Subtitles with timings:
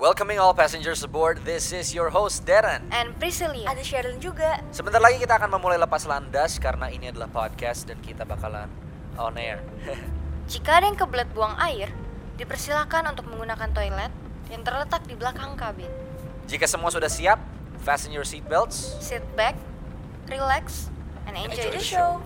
[0.00, 2.88] Welcoming all passengers aboard, this is your host Darren.
[2.88, 3.68] And Priscilla.
[3.68, 4.56] Ada Sheryl juga.
[4.72, 8.64] Sebentar lagi kita akan memulai lepas landas karena ini adalah podcast dan kita bakalan
[9.20, 9.60] on air.
[10.56, 11.92] Jika ada yang kebelet buang air,
[12.40, 14.08] dipersilakan untuk menggunakan toilet
[14.48, 15.92] yang terletak di belakang kabin.
[16.48, 17.36] Jika semua sudah siap,
[17.84, 18.96] fasten your seatbelts.
[19.04, 19.52] Sit back,
[20.32, 20.88] relax,
[21.28, 22.24] and enjoy, Enjoy the the show.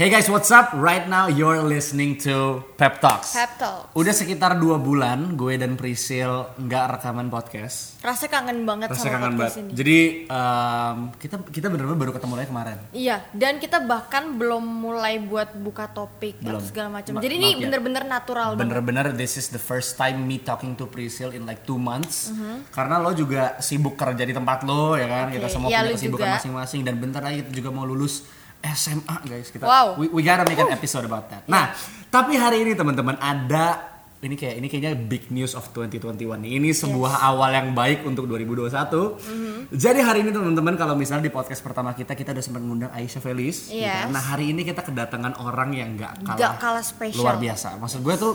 [0.00, 0.72] Hey guys, what's up?
[0.72, 3.36] Right now you're listening to Pep Talks.
[3.36, 3.92] Pep Talks.
[3.92, 8.00] Udah sekitar dua bulan gue dan Prisil nggak rekaman podcast.
[8.00, 9.68] Rasa kangen banget Rasa sama kangen podcast banget.
[9.68, 9.72] ini.
[9.76, 12.76] Jadi em, kita kita bener-bener baru ketemu lagi kemarin.
[12.96, 16.56] Iya, dan kita bahkan belum mulai buat buka topik Belum.
[16.56, 17.12] atau segala macam.
[17.12, 17.68] Ma- Jadi ini ya.
[17.68, 18.72] bener-bener natural banget.
[18.72, 22.32] Bener-bener this is the first time me talking to Prisil in like two months.
[22.32, 22.72] Mhm.
[22.72, 25.28] Karena lo juga sibuk kerja di tempat lo ya kan.
[25.28, 26.36] Kita Oke, semua iya, punya kesibukan juga.
[26.40, 29.48] masing-masing dan bentar lagi kita juga mau lulus SMA guys.
[29.48, 29.96] Kita Wow.
[29.96, 31.44] we, we gotta make an episode about that.
[31.44, 31.72] Nah,
[32.06, 33.88] tapi hari ini teman-teman ada
[34.20, 36.60] ini kayak ini kayaknya big news of 2021 nih.
[36.60, 39.16] Ini sebuah awal yang baik untuk 2021.
[39.16, 39.72] Mhm.
[39.72, 43.16] Jadi hari ini teman-teman kalau misalnya di podcast pertama kita kita udah sempat mengundang Aisyah
[43.18, 43.66] Felis.
[43.66, 43.80] gitu.
[43.80, 44.06] Yes.
[44.06, 47.20] Nah hari ini kita kedatangan orang yang nggak kalah, Nggak kalah spesial.
[47.22, 47.80] luar biasa.
[47.80, 48.34] Maksud gue tuh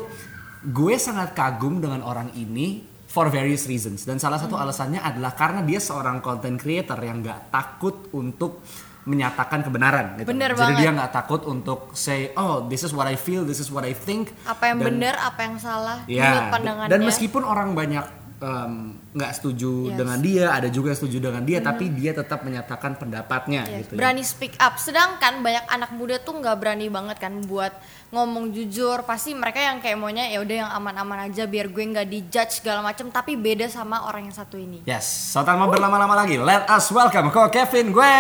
[0.66, 4.50] gue sangat kagum dengan orang ini for various reasons dan salah Hmm.
[4.50, 8.66] satu alasannya adalah karena dia seorang content creator yang nggak takut untuk
[9.06, 10.28] menyatakan kebenaran gitu.
[10.28, 10.80] Bener Jadi banget.
[10.82, 13.94] dia nggak takut untuk say oh this is what I feel, this is what I
[13.94, 14.34] think.
[14.44, 16.92] Apa yang benar, apa yang salah, Ya, menurut pandangannya.
[16.92, 18.06] dan meskipun orang banyak
[18.38, 18.74] em,
[19.12, 19.98] nggak setuju Yes.
[19.98, 23.92] Dengan dia, ada juga yang setuju dengan dia, tapi dia tetap menyatakan pendapatnya Yes, gitu.
[23.96, 23.98] ya.
[23.98, 24.76] berani speak up.
[24.76, 27.72] Sedangkan banyak anak muda tuh nggak berani banget kan buat
[28.12, 29.04] ngomong jujur.
[29.04, 32.84] Pasti mereka yang kayak maunya ya udah yang aman-aman aja biar gue nggak dijudge segala
[32.84, 33.08] macam.
[33.08, 34.84] Tapi beda sama orang yang satu ini.
[34.84, 38.14] Yes, so tanpa berlama-lama lagi, let us welcome ko Kevin gue.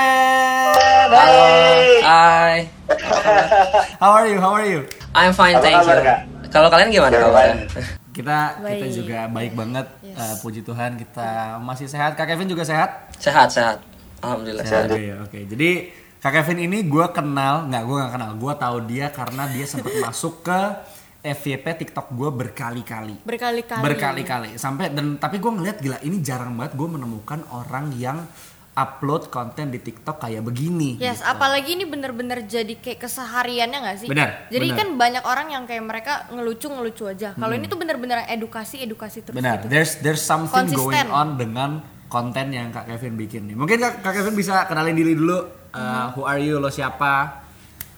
[2.05, 2.67] Hai,
[3.99, 4.37] How are you?
[4.37, 4.85] How are you?
[5.11, 5.97] I'm fine, thank you.
[6.49, 8.03] Kalau kalian gimana kabarnya?
[8.15, 8.95] Kita kita Baik.
[8.95, 10.15] juga baik banget, Yes.
[10.15, 11.27] eh, puji Tuhan kita
[11.59, 12.15] masih sehat.
[12.15, 13.11] Kak Kevin juga sehat?
[13.17, 13.83] Sehat, sehat.
[14.23, 15.03] Alhamdulillah Sehat sehat.
[15.03, 15.15] ya.
[15.19, 19.43] Oke, jadi Kak Kevin ini gue kenal, nggak gue nggak kenal, gue tahu dia karena
[19.45, 20.59] dia sempat masuk ke
[21.21, 23.19] FYP TikTok gue berkali-kali.
[23.21, 23.81] Berkali-kali.
[23.83, 28.23] Berkali-kali sampai dan tapi gue ngeliat gila ini jarang banget gue menemukan orang yang
[28.75, 30.99] upload konten di TikTok kayak begini.
[30.99, 31.31] Yes, gitu.
[31.31, 34.07] apalagi ini bener-bener jadi kayak kesehariannya nggak sih?
[34.11, 34.79] Benar, Jadi benar.
[34.83, 37.31] kan banyak orang yang kayak mereka ngelucu-ngelucu aja.
[37.39, 39.39] Kalau ini tuh bener-bener edukasi, edukasi terus.
[39.39, 39.71] Benar, gitu.
[39.71, 40.91] there's there's something Konsisten.
[40.91, 41.79] going on dengan
[42.11, 43.55] konten yang Kak Kevin bikin nih.
[43.55, 45.39] Mungkin Kak, Kak Kevin bisa kenalin diri dulu,
[45.71, 47.47] uh, who are you, lo siapa,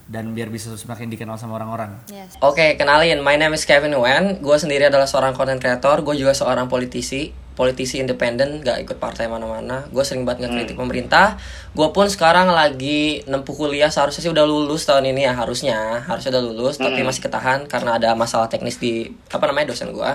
[0.05, 2.05] dan biar bisa semakin dikenal sama orang-orang.
[2.07, 2.37] Yes.
[2.39, 4.39] Oke, kenalin, my name is Kevin Wen.
[4.39, 6.05] Gue sendiri adalah seorang content creator.
[6.05, 9.89] Gue juga seorang politisi, politisi independen, gak ikut partai mana-mana.
[9.89, 11.41] Gue sering banget ngekritik pemerintah.
[11.73, 13.89] Gue pun sekarang lagi nempuh kuliah.
[13.89, 17.97] Seharusnya sih udah lulus tahun ini ya, harusnya, harusnya udah lulus, tapi masih ketahan karena
[17.97, 20.11] ada masalah teknis di apa namanya dosen gue.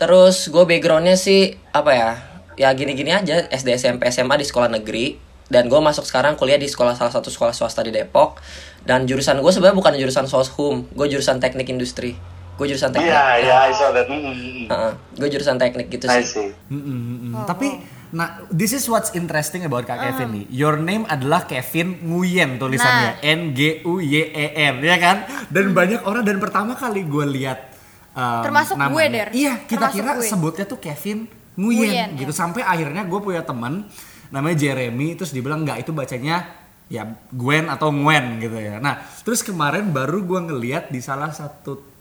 [0.00, 2.10] Terus gue backgroundnya sih apa ya?
[2.56, 5.20] Ya gini-gini aja, SD, SMP, SMA di sekolah negeri.
[5.52, 8.40] Dan gue masuk sekarang kuliah di sekolah salah satu sekolah swasta di Depok.
[8.88, 12.16] Dan jurusan gue sebenarnya bukan jurusan soshum, gue jurusan teknik industri.
[12.62, 13.10] Gue jurusan teknik.
[13.10, 14.06] Yeah, yeah, I saw that.
[14.06, 15.18] Mm-hmm.
[15.18, 16.46] gue jurusan teknik gitu I sih.
[16.46, 16.48] see.
[16.70, 16.98] Mm-mm,
[17.34, 17.42] mm-mm.
[17.42, 17.82] Tapi,
[18.14, 20.44] nah, this is what's interesting about Kak Kevin nih.
[20.46, 25.26] Your name adalah Kevin Nguyen tulisannya, N G U Y E N, ya kan?
[25.50, 27.74] Dan banyak orang dan pertama kali gue lihat
[28.14, 29.10] um, Termasuk gue, namanya.
[29.10, 29.28] Der.
[29.34, 30.28] Iya, kita Termasuk kira gue.
[30.30, 31.26] sebutnya tuh Kevin
[31.58, 32.30] Nguyen, Nguyen, gitu.
[32.30, 32.38] ya.
[32.38, 33.90] Sampai akhirnya gue punya teman
[34.30, 38.80] namanya Jeremy, terus dibilang nggak itu bacanya ya Gwen atau Ngwen gitu ya.
[38.80, 41.91] Nah, terus kemarin baru gue ngeliat di salah satu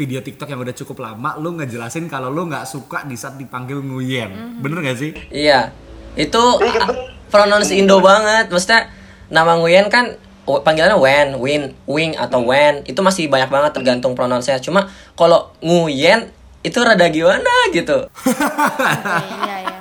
[0.00, 3.76] video TikTok yang udah cukup lama, lu ngejelasin kalau lu nggak suka di saat dipanggil
[3.78, 5.12] Nguyen, bener gak sih?
[5.28, 5.76] Iya.
[6.16, 6.96] Itu a-
[7.28, 8.48] pronounce Indo banget.
[8.48, 8.88] Maksudnya
[9.28, 12.80] nama Nguyen kan w- panggilannya Wen, Win, Wing atau Wen.
[12.82, 14.56] Itu masih banyak banget tergantung pronounce-nya.
[14.58, 18.08] Cuma kalau Nguyen itu rada gimana gitu.
[18.08, 19.78] Iya, iya.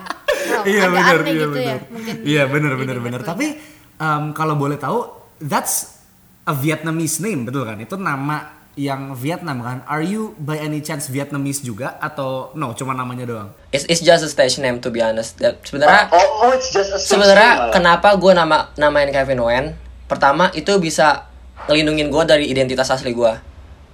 [0.60, 3.56] Iya benar iya gitu ya, benar mungkin iya benar benar benar tapi
[3.96, 5.08] um, kalau boleh tahu
[5.40, 6.04] that's
[6.44, 11.12] a Vietnamese name betul kan itu nama yang Vietnam kan are you by any chance
[11.12, 14.98] Vietnamese juga atau no cuma namanya doang It's, it's just a stage name to be
[14.98, 15.36] honest.
[15.38, 19.66] Sebenarnya Oh, oh, it's just a sebenarnya kenapa gue nama namain Kevin Wen?
[20.08, 21.28] Pertama itu bisa
[21.68, 23.30] ngelindungin gue dari identitas asli gue.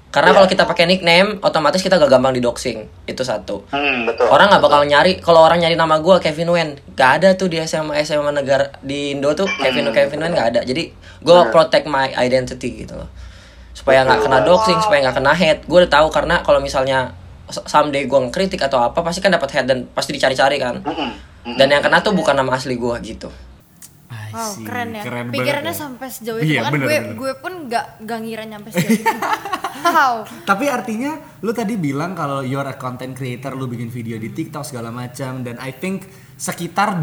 [0.07, 0.35] Karena Iya.
[0.39, 2.87] kalau kita pakai nickname, otomatis kita gak gampang didoxing.
[3.03, 3.67] Itu satu.
[3.67, 4.31] Hmm, betul.
[4.31, 7.59] Orang nggak bakal nyari kalau orang nyari nama gue Kevin Wen, gak ada tuh di
[7.59, 10.61] SMA SMA negara di Indo tuh Kevin Kevin Wen gak ada.
[10.63, 10.87] Jadi
[11.19, 13.11] gue protect my identity gitu loh,
[13.85, 15.61] supaya nggak kena doxing, supaya nggak kena hate.
[15.69, 17.13] Gue udah tahu karena kalau misalnya
[17.69, 20.81] someday gue ngekritik atau apa pasti kan dapat hate dan pasti dicari-cari kan.
[21.45, 23.29] Dan yang kena tuh bukan nama asli gue gitu.
[24.35, 25.03] Wow, keren ya.
[25.05, 25.79] Keren Pikirannya ya.
[25.85, 27.15] sampai sejauh itu Iya, kan bener, gue bener.
[27.15, 29.07] gue pun nggak nggak ngira nyampe sejauh itu.
[29.85, 30.15] wow.
[30.43, 34.67] Tapi artinya lu tadi bilang kalau you're a content creator, lu bikin video di TikTok
[34.67, 36.99] segala macam dan I think sekitar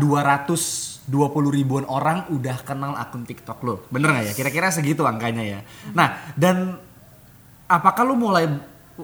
[1.10, 3.82] 220 ribuan orang udah kenal akun TikTok lu.
[3.90, 4.32] Bener nggak ya?
[4.38, 5.60] Kira-kira segitu angkanya ya.
[5.96, 6.78] Nah, dan
[7.66, 8.46] apakah lu mulai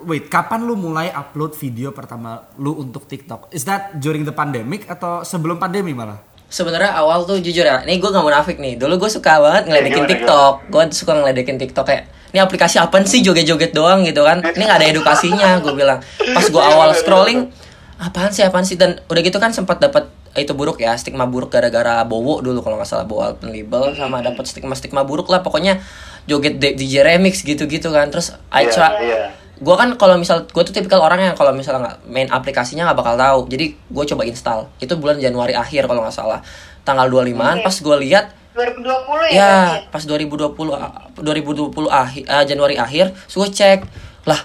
[0.05, 3.51] wait, kapan lu mulai upload video pertama lu untuk TikTok?
[3.51, 6.21] Is that during the pandemic atau sebelum pandemi malah?
[6.49, 8.81] Sebenarnya awal tuh jujur ya, ini gue gak munafik nih.
[8.81, 10.55] Dulu gue suka banget ngeledekin Gimana, TikTok.
[10.73, 14.41] Gue suka ngeledekin TikTok kayak, ini aplikasi apa sih joget-joget doang gitu kan?
[14.41, 16.01] Ini gak ada edukasinya, gue bilang.
[16.17, 17.53] Pas gue awal scrolling,
[18.01, 18.81] apaan sih, apaan sih?
[18.81, 22.77] Dan udah gitu kan sempat dapat itu buruk ya, stigma buruk gara-gara Bowo dulu kalau
[22.77, 25.81] nggak salah Bowo Alpen Label sama dapat stigma-stigma buruk lah pokoknya
[26.29, 28.13] joget DJ remix gitu-gitu kan.
[28.13, 29.33] Terus I Iya, try, iya.
[29.59, 32.99] gue kan kalau misal gue tuh tipikal orang yang kalau misalnya nggak main aplikasinya nggak
[33.01, 33.41] bakal tahu.
[33.49, 34.61] Jadi gue coba install.
[34.79, 36.45] Itu bulan Januari akhir kalau nggak salah.
[36.85, 42.45] Tanggal 25an pas gue lihat 2020 ya, ya berarti pas 2020 ah, 2020 akhir ah,
[42.45, 43.81] Januari akhir gue cek.
[44.27, 44.41] Lah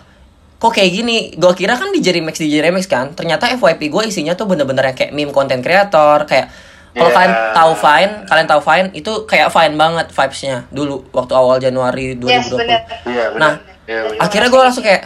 [0.63, 1.35] kok kayak gini?
[1.35, 4.95] Gue kira kan DJ Remix DJ Remix kan ternyata FYP gue isinya tuh bener-bener yang
[4.95, 6.47] kayak meme content creator kayak
[6.93, 7.17] kalau Yeah.
[7.17, 12.13] kalian tahu Vine kalian tahu Vine itu kayak Vine banget vibesnya dulu waktu awal Januari
[12.15, 12.79] 2020 Yes, bener.
[13.03, 13.39] Iya, benar.
[13.41, 14.21] Nah, Iya, benar.
[14.21, 15.01] akhirnya gue langsung kayak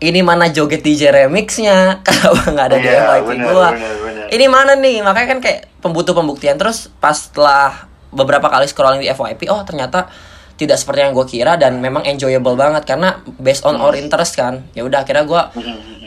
[0.00, 1.76] ini mana joget DJ remixnya
[2.08, 3.68] kenapa nggak ada di Iya, FYP gue
[4.26, 5.04] ini mana nih?
[5.04, 10.08] Makanya kan kayak pembutuh pembuktian terus pas setelah beberapa kali scrolling di FYP oh ternyata
[10.56, 14.64] tidak seperti yang gue kira dan memang enjoyable banget karena based on our interest kan.
[14.72, 15.42] Ya udah akhirnya gue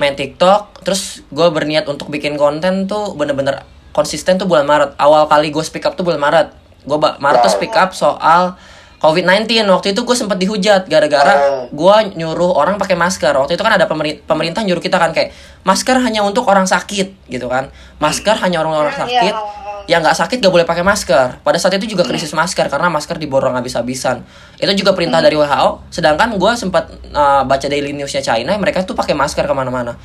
[0.01, 3.61] main TikTok terus gue berniat untuk bikin konten tuh bener-bener
[3.93, 4.97] konsisten tuh bulan Maret.
[4.97, 6.47] Awal kali gue speak up tuh bulan Maret.
[6.81, 8.57] Gue Maret tuh speak up soal
[8.99, 11.71] COVID-19 waktu itu gue sempet dihujat gara-gara Oh.
[11.71, 13.31] gue nyuruh orang pakai masker.
[13.31, 15.31] Waktu itu kan ada pemerintah pemerintah nyuruh kita kan kayak
[15.63, 17.71] masker hanya untuk orang sakit gitu kan.
[17.97, 19.87] Masker hanya orang-orang Hmm, sakit iya.
[19.87, 21.39] yang nggak sakit gak boleh pakai masker.
[21.39, 24.19] Pada saat itu juga krisis masker karena masker diborong habis-habisan.
[24.55, 28.93] Itu juga perintah dari WHO sedangkan gue sempat uh, baca daily newsnya China mereka tuh
[28.93, 29.95] pakai masker ke mana-mana.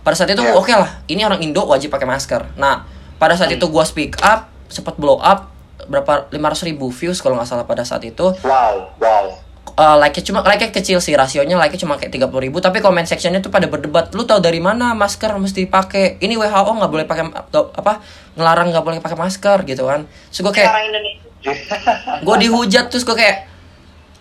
[0.00, 0.54] Pada saat itu Iya.
[0.54, 2.54] oke lah ini orang Indo wajib pakai masker.
[2.54, 2.86] Nah
[3.16, 5.53] pada saat itu gue speak up sempat blow up
[5.86, 8.32] berapa 500 ribu views kalau nggak salah pada saat itu.
[8.42, 9.24] Wow, wow.
[9.74, 13.42] uh, like-nya cuma like-nya kecil sih rasionya like-nya cuma kayak 30 ribu tapi comment sectionnya
[13.42, 16.22] tuh pada berdebat lu tahu dari mana masker mesti pakai?
[16.22, 17.92] Ini WHO nggak boleh pakai apa
[18.38, 20.06] ngelarang nggak boleh pakai masker gitu kan.
[20.30, 20.72] Terus gue kayak
[22.26, 23.50] gue dihujat terus gue kayak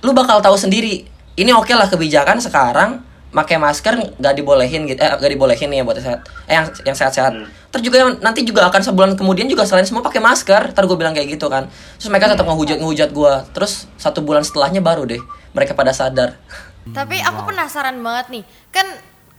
[0.04, 1.06] lu bakal tahu sendiri.
[1.34, 5.84] Ini oke lah kebijakan sekarang pakai masker nggak dibolehin gitu eh nggak dibolehin nih ya
[5.84, 7.34] buat sehat eh yang yang sehat-sehat
[7.74, 11.18] terus juga nanti juga akan sebulan kemudian juga selain semua pakai masker ntar gue bilang
[11.18, 11.66] kayak gitu kan
[11.98, 15.22] terus mereka tetap ngehujat ngehujat gue terus satu bulan setelahnya baru deh
[15.58, 16.38] mereka pada sadar
[16.92, 18.44] Tapi aku penasaran banget nih.
[18.76, 18.84] Kan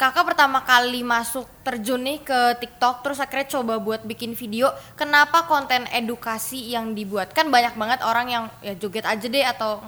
[0.01, 4.73] kakak pertama kali masuk terjun nih ke TikTok terus akhirnya coba buat bikin video.
[4.97, 7.37] Kenapa konten edukasi yang dibuat?
[7.37, 9.85] Kan banyak banget orang yang ya joget aja deh atau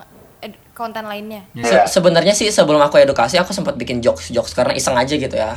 [0.72, 1.40] konten lainnya.
[1.54, 1.84] Se- Iya.
[1.86, 5.56] sebenarnya sih sebelum aku edukasi aku sempat bikin jokes jokes karena iseng aja gitu ya.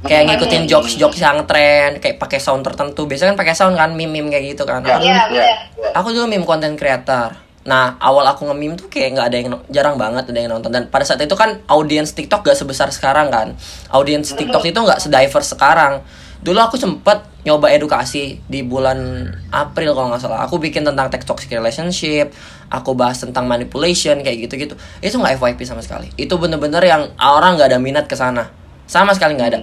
[0.00, 3.04] Kayak ngikutin jokes jokes yang tren kayak pakai sound tertentu.
[3.04, 4.80] Biasanya kan pakai sound kan meme meme kayak gitu kan.
[4.80, 5.44] Aku, Iya, Iya.
[5.74, 5.92] bener.
[5.92, 7.36] aku dulu meme content creator.
[7.60, 10.72] Nah awal aku nge-meme tuh kayak nggak ada yang jarang banget ada yang nonton.
[10.72, 13.52] Dan pada saat itu kan audiens TikTok gak sebesar sekarang kan.
[13.90, 16.00] Audiens TikTok itu nggak sediverse sekarang
[16.40, 20.44] dulu aku sempet nyoba edukasi di bulan April kalau nggak salah.
[20.44, 22.32] Aku bikin tentang toxic relationship
[22.70, 24.74] aku bahas tentang manipulation kayak gitu-gitu.
[25.00, 26.12] Itu nggak FYP sama sekali.
[26.20, 28.48] Itu bener-bener yang orang nggak ada minat ke sana.
[28.86, 29.60] Sama sekali nggak ada.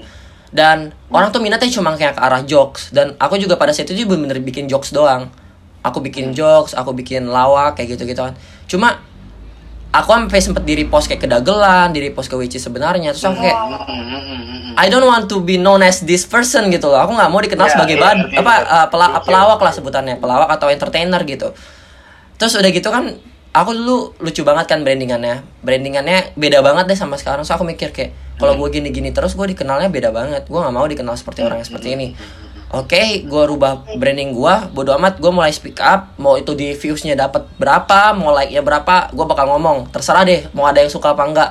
[0.48, 2.92] Dan orang tuh minatnya cuma kayak ke arah jokes.
[2.92, 5.30] Dan aku juga pada saat itu juga bener-bener bikin jokes doang.
[5.86, 8.36] Aku bikin jokes aku bikin lawak kayak gitu gitu kan
[8.68, 9.00] cuma
[9.90, 13.16] aku sampai sempet di repost kayak ke dagelan di repost ke Wici sebenarnya.
[13.16, 13.58] Terus aku kayak
[14.78, 17.02] I don't want to be known as this person gitu loh.
[17.02, 18.40] Aku nggak mau dikenal Iya, sebagai iya, bad iya.
[18.40, 19.22] apa uh, pela- Iya.
[19.26, 21.50] pelawak lah sebutannya pelawak atau entertainer gitu.
[22.38, 23.18] Terus udah gitu kan
[23.58, 25.42] aku dulu lucu banget kan brandingannya.
[25.66, 27.42] Brandingannya beda banget deh sama sekarang.
[27.42, 30.46] So aku mikir kayak kalau gue gini-gini terus gue dikenalnya beda banget.
[30.46, 32.08] Gue nggak mau dikenal seperti orang yang seperti ini
[32.74, 37.16] oke gue rubah branding gue bodo amat gue mulai speak up mau itu di viewsnya
[37.16, 41.16] dapat berapa mau like nya berapa gue bakal ngomong terserah deh mau ada yang suka
[41.16, 41.50] apa enggak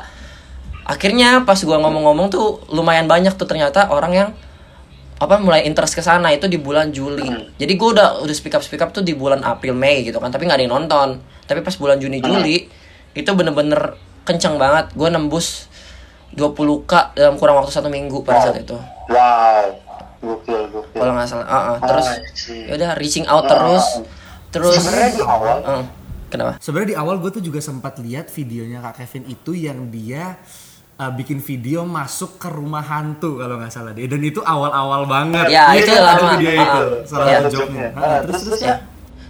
[0.87, 4.29] akhirnya pas gue ngomong-ngomong tuh lumayan banyak tuh ternyata orang yang
[5.17, 7.57] apa mulai interest ke sana itu di bulan Juli.
[7.57, 10.29] Jadi gue udah udah speak up speak up tuh di bulan April Mei gitu kan,
[10.29, 11.25] tapi nggak ada yang nonton.
[11.49, 12.69] Tapi pas bulan Juni Juli
[13.17, 13.97] itu bener-bener
[14.29, 14.93] kenceng banget.
[14.93, 15.73] Gue nembus
[16.37, 18.77] 20k dalam kurang waktu satu minggu pada saat itu.
[19.09, 19.86] Wow.
[20.27, 20.99] Gokil, gokil.
[20.99, 21.47] Kalau nggak salah.
[21.47, 21.77] Ah, ah.
[21.79, 22.07] terus
[22.51, 23.85] ya udah reaching out terus.
[24.51, 25.85] Terus Sebenarnya di awal Ah,
[26.27, 26.53] kenapa?
[26.59, 30.35] Sebenarnya di awal gue tuh juga sempat lihat videonya Kak Kevin itu yang dia
[30.99, 35.47] uh, bikin video masuk ke rumah hantu kalau nggak salah deh dan itu awal-awal banget.
[35.53, 36.03] Ya, Iya itu kan?
[36.03, 36.29] lama.
[36.35, 36.89] video Ah, itu ah.
[37.07, 37.87] salah joknya.
[37.95, 38.77] Ah, terus, terus terus terus ya.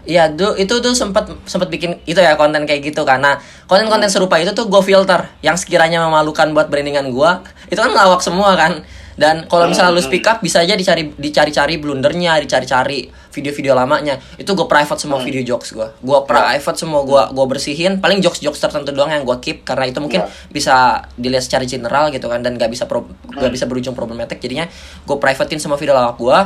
[0.07, 4.38] Iya, tuh itu tuh sempat sempat bikin itu ya konten kayak gitu karena konten-konten serupa
[4.38, 7.31] itu tuh gue filter yang sekiranya memalukan buat brandingan gue
[7.75, 8.87] itu kan ngelawak semua kan
[9.17, 14.21] dan kalau misalnya lu speak up bisa aja dicari dicari-cari blundernya dicari-cari video-video lamanya.
[14.37, 18.05] Itu gue private semua video jokes gue gue private semua gue gue bersihin.
[18.05, 22.29] Paling jokes-jokes tertentu doang yang gue keep karena itu mungkin bisa dilihat secara general gitu
[22.29, 24.37] kan dan gak bisa pro, gak bisa berujung problematik.
[24.37, 24.69] Jadinya
[25.09, 26.39] gue privatein semua video lawak gue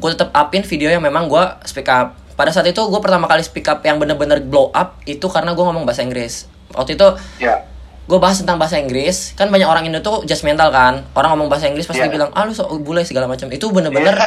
[0.00, 2.18] gue tetap upin video yang memang gue speak up.
[2.34, 5.62] Pada saat itu gue pertama kali speak up yang bener-bener blow up itu karena gue
[5.62, 6.50] ngomong bahasa Inggris.
[6.74, 7.06] Waktu itu
[7.38, 7.69] Ya.
[8.10, 9.38] Gue bahas tentang bahasa Inggris.
[9.38, 11.06] Kan banyak orang Indo tuh judgmental kan.
[11.14, 12.10] Orang ngomong bahasa Inggris pasti Iya.
[12.10, 13.46] bilang ah lu so bule segala macam.
[13.48, 14.18] Itu bener-bener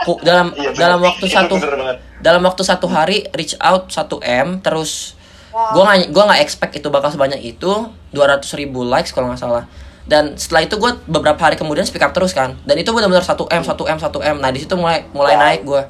[0.00, 0.78] ku- dalam Iya, bener.
[0.78, 5.18] dalam waktu Iya, satu bener dalam waktu satu hari reach out 1 m terus
[5.52, 7.72] gue nggak gue nggak expect itu bakal sebanyak itu
[8.08, 9.66] 200 ribu likes kalau nggak salah.
[10.02, 12.54] Dan setelah itu gue beberapa hari kemudian speak up terus kan.
[12.62, 14.36] Dan itu benar-benar 1 m 1 m 1 m.
[14.38, 15.82] Nah di situ mulai mulai naik gue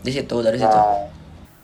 [0.00, 0.66] di situ dari situ.
[0.68, 1.10] Wow.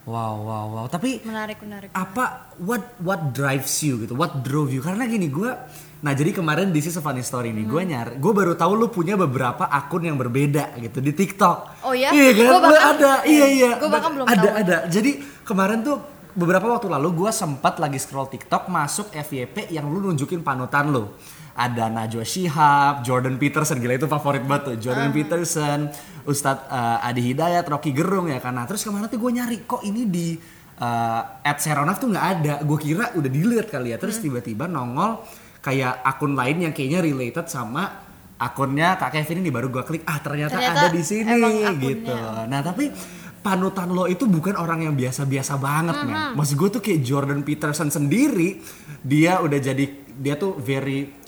[0.05, 0.85] Wow, wow, wow.
[0.85, 1.89] Tapi Menarik, menarik.
[1.91, 4.13] apa what what drives you gitu?
[4.13, 4.79] What drove you?
[4.79, 5.49] Karena gini gue
[5.95, 9.17] Nah jadi kemarin di sisi funny story nih, gue nyar, gue baru tahu lu punya
[9.17, 11.81] beberapa akun yang berbeda gitu di TikTok.
[11.81, 12.13] Oh ya?
[12.13, 12.45] Iya kan?
[12.45, 13.71] Gua Lu bahkan- ada, iya iya.
[13.73, 14.53] Gua bahkan belum ada, tahu.
[14.53, 14.77] ada.
[14.85, 15.97] Jadi kemarin tuh
[16.31, 21.09] beberapa waktu lalu gue sempat lagi scroll TikTok masuk FYP yang lu nunjukin panutan lu.
[21.55, 24.75] Ada Najwa Shihab, Jordan Peterson, gila itu favorit banget tuh.
[24.75, 25.87] Jordan Peterson,
[26.27, 28.43] Ustadz eh, Adi Hidayat, Rocky Gerung ya.
[28.51, 30.35] Nah terus kemarin tuh gue nyari kok ini di
[30.75, 32.53] eh at Seronaf tuh nggak ada.
[32.67, 33.97] Gue kira udah dilihat kali ya.
[33.97, 35.23] Terus tiba-tiba nongol
[35.63, 38.03] kayak akun lain yang kayaknya related sama
[38.35, 41.39] akunnya Kak Kevin ini baru gue klik ah ternyata, Ternyata ada di sini
[41.79, 42.11] gitu.
[42.51, 42.91] Nah tapi
[43.39, 46.35] panutan lo itu bukan orang yang biasa-biasa banget men.
[46.35, 48.59] Maksud gue tuh kayak Jordan Peterson sendiri
[49.05, 49.85] dia udah jadi
[50.19, 51.23] dia tuh very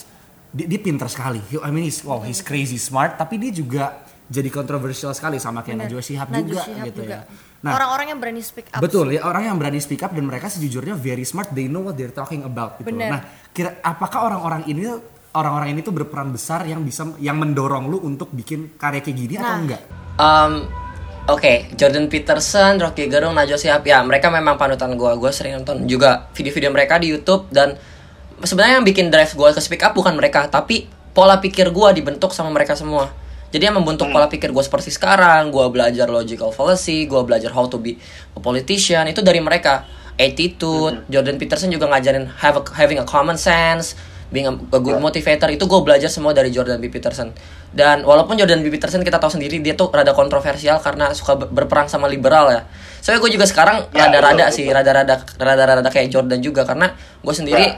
[0.50, 1.40] dia, dia pinter sekali.
[1.46, 3.84] He- I mean he's wow he's crazy smart tapi dia juga
[4.28, 7.24] jadi kontroversial sekali sama kayak Najwa Shihab juga Shihab gitu juga.
[7.24, 7.46] ya.
[7.58, 8.80] Nah, Orang-orang yang berani speak up.
[8.80, 11.96] Betul ya orang yang berani speak up dan mereka sejujurnya very smart they know what
[11.96, 12.92] they're talking about gitu.
[12.92, 13.10] Bener.
[13.10, 14.84] Nah, kira apakah orang-orang ini
[15.32, 19.34] orang-orang ini tuh berperan besar yang bisa yang mendorong lu untuk bikin karya kayak gini
[19.36, 19.60] atau Nah.
[19.60, 19.82] enggak?
[20.16, 20.54] Um,
[21.28, 25.12] Oke, Jordan Peterson, Rocky Gerung, Najwa Shihab ya mereka memang panutan gue.
[25.20, 27.76] Gue sering nonton juga video-video mereka di YouTube dan
[28.42, 32.30] sebenarnya yang bikin drive gue ke speak up bukan mereka, tapi pola pikir gue dibentuk
[32.30, 33.10] sama mereka semua.
[33.48, 37.66] Jadi yang membentuk pola pikir gue seperti sekarang, gue belajar logical fallacy, gue belajar how
[37.66, 37.96] to be
[38.36, 39.88] a politician itu dari mereka.
[40.18, 43.94] Attitude, Jordan Peterson juga ngajarin have a- having a common sense,
[44.28, 46.90] being a, a good motivator itu gue belajar semua dari Jordan B.
[46.90, 47.32] Peterson.
[47.70, 48.68] Dan walaupun Jordan B.
[48.68, 52.66] Peterson kita tahu sendiri dia tuh rada kontroversial karena suka ber- berperang sama liberal ya.
[53.00, 56.92] Soalnya gue juga sekarang Ya, rada-rada betul, sih rada-rada rada-rada kayak Jordan juga karena
[57.24, 57.78] gue sendiri ra-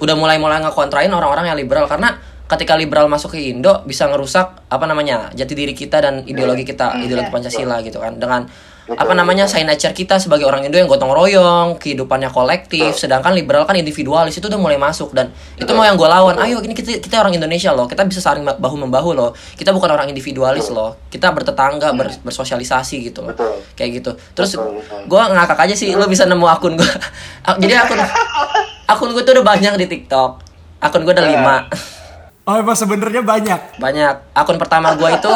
[0.00, 1.86] udah mulai-mulai ngekontrain orang-orang yang liberal.
[1.86, 2.16] Karena
[2.50, 6.98] ketika liberal masuk ke Indo bisa ngerusak apa namanya jati diri kita dan ideologi kita
[6.98, 8.18] ideologi Pancasila gitu kan.
[8.18, 8.42] Dengan
[8.90, 13.78] apa namanya signature kita sebagai orang Indo yang gotong royong kehidupannya kolektif sedangkan liberal kan
[13.78, 15.14] individualis itu udah mulai masuk.
[15.14, 16.34] Dan itu mau yang gue lawan.
[16.42, 17.86] Ayo ini kita kita orang Indonesia loh.
[17.86, 19.30] Kita bisa saling bahu membahu loh.
[19.54, 20.98] Kita bukan orang individualis loh.
[21.06, 23.30] Kita bertetangga ber- bersosialisasi gitu loh.
[23.30, 23.62] Betul.
[23.78, 24.10] kayak gitu.
[24.34, 25.00] Terus Betul, betul.
[25.06, 26.90] gue ngakak aja sih lo bisa nemu akun gue
[27.62, 27.94] jadi akun
[28.90, 30.30] akun gue tuh udah banyak di TikTok.
[30.78, 31.56] Akun gue udah lima
[32.42, 33.78] Oh, emang sebenarnya banyak.
[33.78, 34.14] banyak.
[34.32, 35.30] Akun pertama gue itu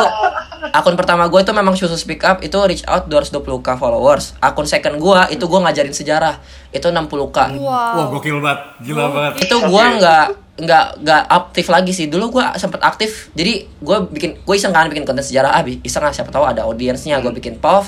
[0.67, 3.39] akun pertama gue itu memang khusus speak up itu reach out 220k
[3.75, 4.35] followers.
[4.41, 6.43] Akun second gue itu gue ngajarin sejarah.
[6.69, 8.61] Itu 60k Wah, gokil banget.
[8.83, 9.33] Gila banget.
[9.41, 12.07] itu gue nggak nggak nggak aktif lagi sih.
[12.09, 15.79] Dulu gue sempet aktif jadi gue bikin gue iseng kan bikin konten sejarah ah bi-
[15.81, 17.87] iseng lah siapa tahu ada audiensnya gue bikin pov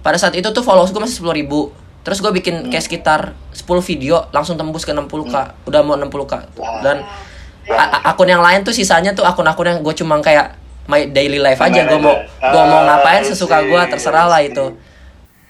[0.00, 1.60] pada saat itu tuh followers gue masih sepuluh ribu
[2.04, 3.20] terus gue bikin kayak sekitar
[3.56, 6.32] 10 video langsung tembus ke 60k udah mau 60k
[6.84, 7.02] dan
[8.04, 11.88] akun yang lain tuh sisanya tuh akun-akun yang gue cuma kayak my daily life aja
[11.88, 14.76] gue mau gue mau ngapain sesuka gue terserah lah itu.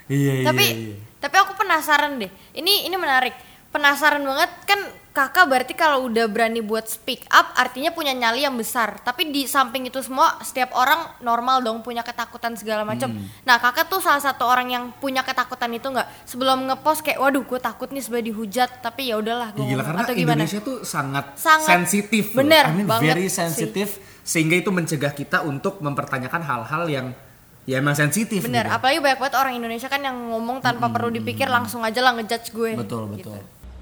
[0.06, 0.46] Iya, iya.
[0.46, 0.94] tapi iya.
[1.18, 2.30] tapi aku penasaran deh.
[2.54, 3.34] Ini ini menarik.
[3.74, 4.80] Penasaran banget kan
[5.14, 9.46] kakak berarti kalau udah berani buat speak up artinya punya nyali yang besar tapi di
[9.46, 13.30] samping itu semua setiap orang normal dong punya ketakutan segala macam Hmm.
[13.42, 17.40] nah kakak tuh salah satu orang yang punya ketakutan itu nggak sebelum ngepost kayak waduh
[17.40, 19.86] gue takut nih sebagai dihujat tapi ya udahlah gue gila ngomong.
[19.86, 22.24] karena atau gimana Indonesia tuh sangat, Sangat sensitif.
[22.28, 22.42] loh.
[22.42, 23.88] bener I mean, banget very sensitif
[24.20, 27.06] sehingga itu mencegah kita untuk mempertanyakan hal-hal yang
[27.62, 28.42] ya emang sensitif.
[28.42, 28.74] bener gitu.
[28.74, 32.50] apalagi banyak banget orang Indonesia kan yang ngomong tanpa perlu dipikir langsung aja lah ngejudge
[32.50, 33.30] gue Betul, Gitu.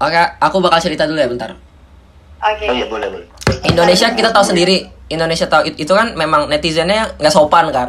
[0.03, 1.55] Oke aku bakal cerita dulu ya bentar.
[2.43, 3.27] Oh iya boleh boleh.
[3.63, 4.83] Indonesia kita tahu sendiri.
[5.07, 7.87] Indonesia tahu it- itu kan memang netizennya nggak sopan kan?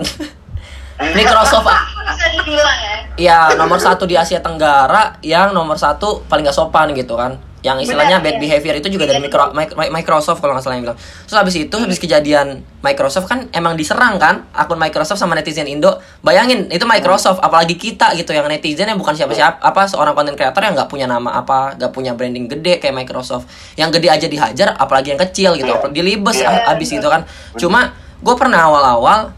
[1.16, 1.66] Microsoft.
[1.66, 2.94] Ya.
[3.18, 7.80] ya nomor satu di Asia Tenggara yang nomor satu paling nggak sopan gitu kan yang
[7.80, 8.42] istilahnya Benar, bad iya.
[8.44, 10.98] behavior itu juga dari mic- Microsoft kalau nggak salah yang bilang.
[11.00, 15.96] Terus habis itu habis kejadian Microsoft kan emang diserang kan akun Microsoft sama netizen Indo.
[16.20, 20.60] Bayangin itu Microsoft apalagi kita gitu yang netizen yang bukan siapa-siapa apa seorang content creator
[20.60, 23.48] yang nggak punya nama apa, nggak punya branding gede kayak Microsoft.
[23.80, 25.72] Yang gede aja dihajar apalagi yang kecil gitu.
[25.72, 25.88] Iya.
[25.88, 27.24] Dilibes Iya, abis itu kan.
[27.56, 29.32] Cuma gue pernah awal-awal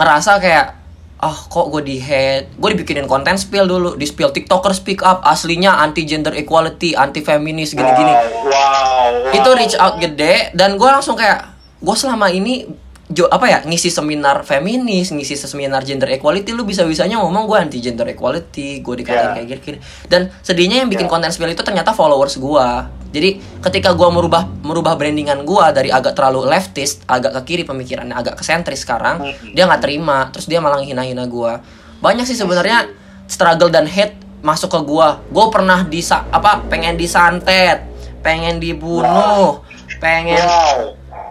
[0.00, 0.79] ngerasa kayak
[1.20, 5.20] ah kok gue di head gue dibikinin konten spill dulu di spill tiktoker speak up
[5.22, 9.30] aslinya anti gender equality anti feminis gini-gini Wow, wow.
[9.30, 11.44] itu reach out gede dan gue langsung kayak
[11.76, 12.64] gue selama ini
[13.06, 17.58] jo apa ya ngisi seminar feminis ngisi seminar gender equality lu bisa bisanya ngomong gue
[17.58, 19.34] anti gender equality gue dikatain Ya.
[19.36, 21.10] kayak gini, gini dan sedihnya yang bikin Ya.
[21.10, 22.66] konten spill itu ternyata followers gue
[23.10, 28.14] jadi ketika gue merubah merubah brandingan gue dari agak terlalu leftist agak ke kiri pemikirannya
[28.14, 29.52] agak ke sentris sekarang Mhm.
[29.54, 31.52] dia nggak terima terus dia malah hina-hina gue
[31.98, 32.88] banyak sih sebenarnya
[33.26, 37.84] struggle dan hate masuk ke gue gue pernah disa apa pengen disantet
[38.20, 39.60] pengen dibunuh
[40.00, 40.40] pengen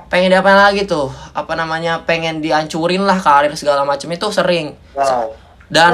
[0.09, 4.74] pengen diapain lagi tuh apa namanya pengen dihancurin lah karir segala macam itu sering.
[5.69, 5.93] Dan.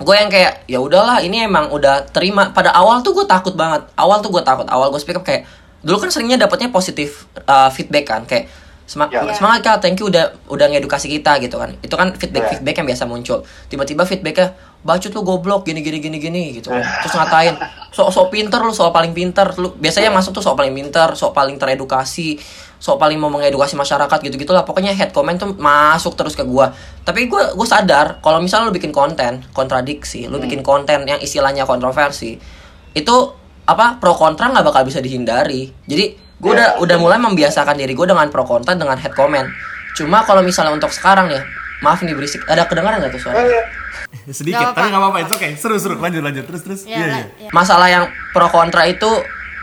[0.00, 2.50] Gue yang kayak ya udahlah ini emang udah terima.
[2.50, 3.86] Pada awal tuh gue takut banget.
[3.94, 4.66] Awal tuh gue takut.
[4.66, 5.46] Awal gue speak up kayak
[5.84, 8.48] dulu kan seringnya dapetnya positif uh, feedback kan kayak
[8.84, 9.24] Sem- Ya.
[9.32, 9.76] semangat kak.
[9.80, 11.72] Thank you udah udah ngedukasi kita gitu kan.
[11.80, 12.50] Itu kan feedback Ya.
[12.52, 13.40] feedback yang biasa muncul.
[13.72, 14.52] Tiba-tiba feedbacknya
[14.84, 16.68] bacot lu goblok gini gini gini gini gitu.
[16.68, 17.56] Kan terus ngatain
[17.88, 19.56] sok sok pinter lu sok paling pinter.
[19.56, 22.36] Lu biasanya yang masuk tuh sok paling pinter sok paling teredukasi
[22.84, 26.68] sok paling mau mengedukasi masyarakat gitu gitulah pokoknya head comment tuh masuk terus ke gua
[27.00, 31.64] tapi gua gua sadar kalau misalnya lu bikin konten kontradiksi lu bikin konten yang istilahnya
[31.64, 32.36] kontroversi
[32.92, 33.16] itu
[33.64, 38.04] apa pro kontra nggak bakal bisa dihindari jadi gue udah udah mulai membiasakan diri gue
[38.04, 39.48] dengan pro kontra dengan head comment
[39.96, 41.40] cuma kalau misalnya untuk sekarang ya
[41.80, 43.40] maaf nih berisik ada kedengaran nggak tuh suara
[44.30, 44.90] Sedikit, Nggak tapi apa-apa.
[44.94, 45.48] nggak apa-apa, itu oke.
[45.58, 45.94] Seru, seru.
[45.98, 46.44] Lanjut, lanjut.
[46.46, 46.80] Terus, terus.
[46.86, 47.24] Ya, Iya, lah, iya.
[47.44, 47.50] ya.
[47.50, 49.10] masalah yang pro kontra itu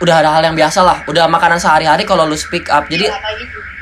[0.02, 1.06] udah ada hal yang biasa lah.
[1.06, 2.90] Udah makanan sehari-hari kalau lu speak up.
[2.90, 3.06] Jadi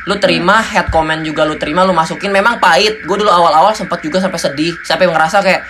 [0.05, 2.29] lu terima head comment juga lu terima lu masukin.
[2.29, 3.01] Memang pahit.
[3.09, 4.77] Gue dulu awal-awal sempat juga sampai sedih.
[4.85, 5.65] Sampai ngerasa kayak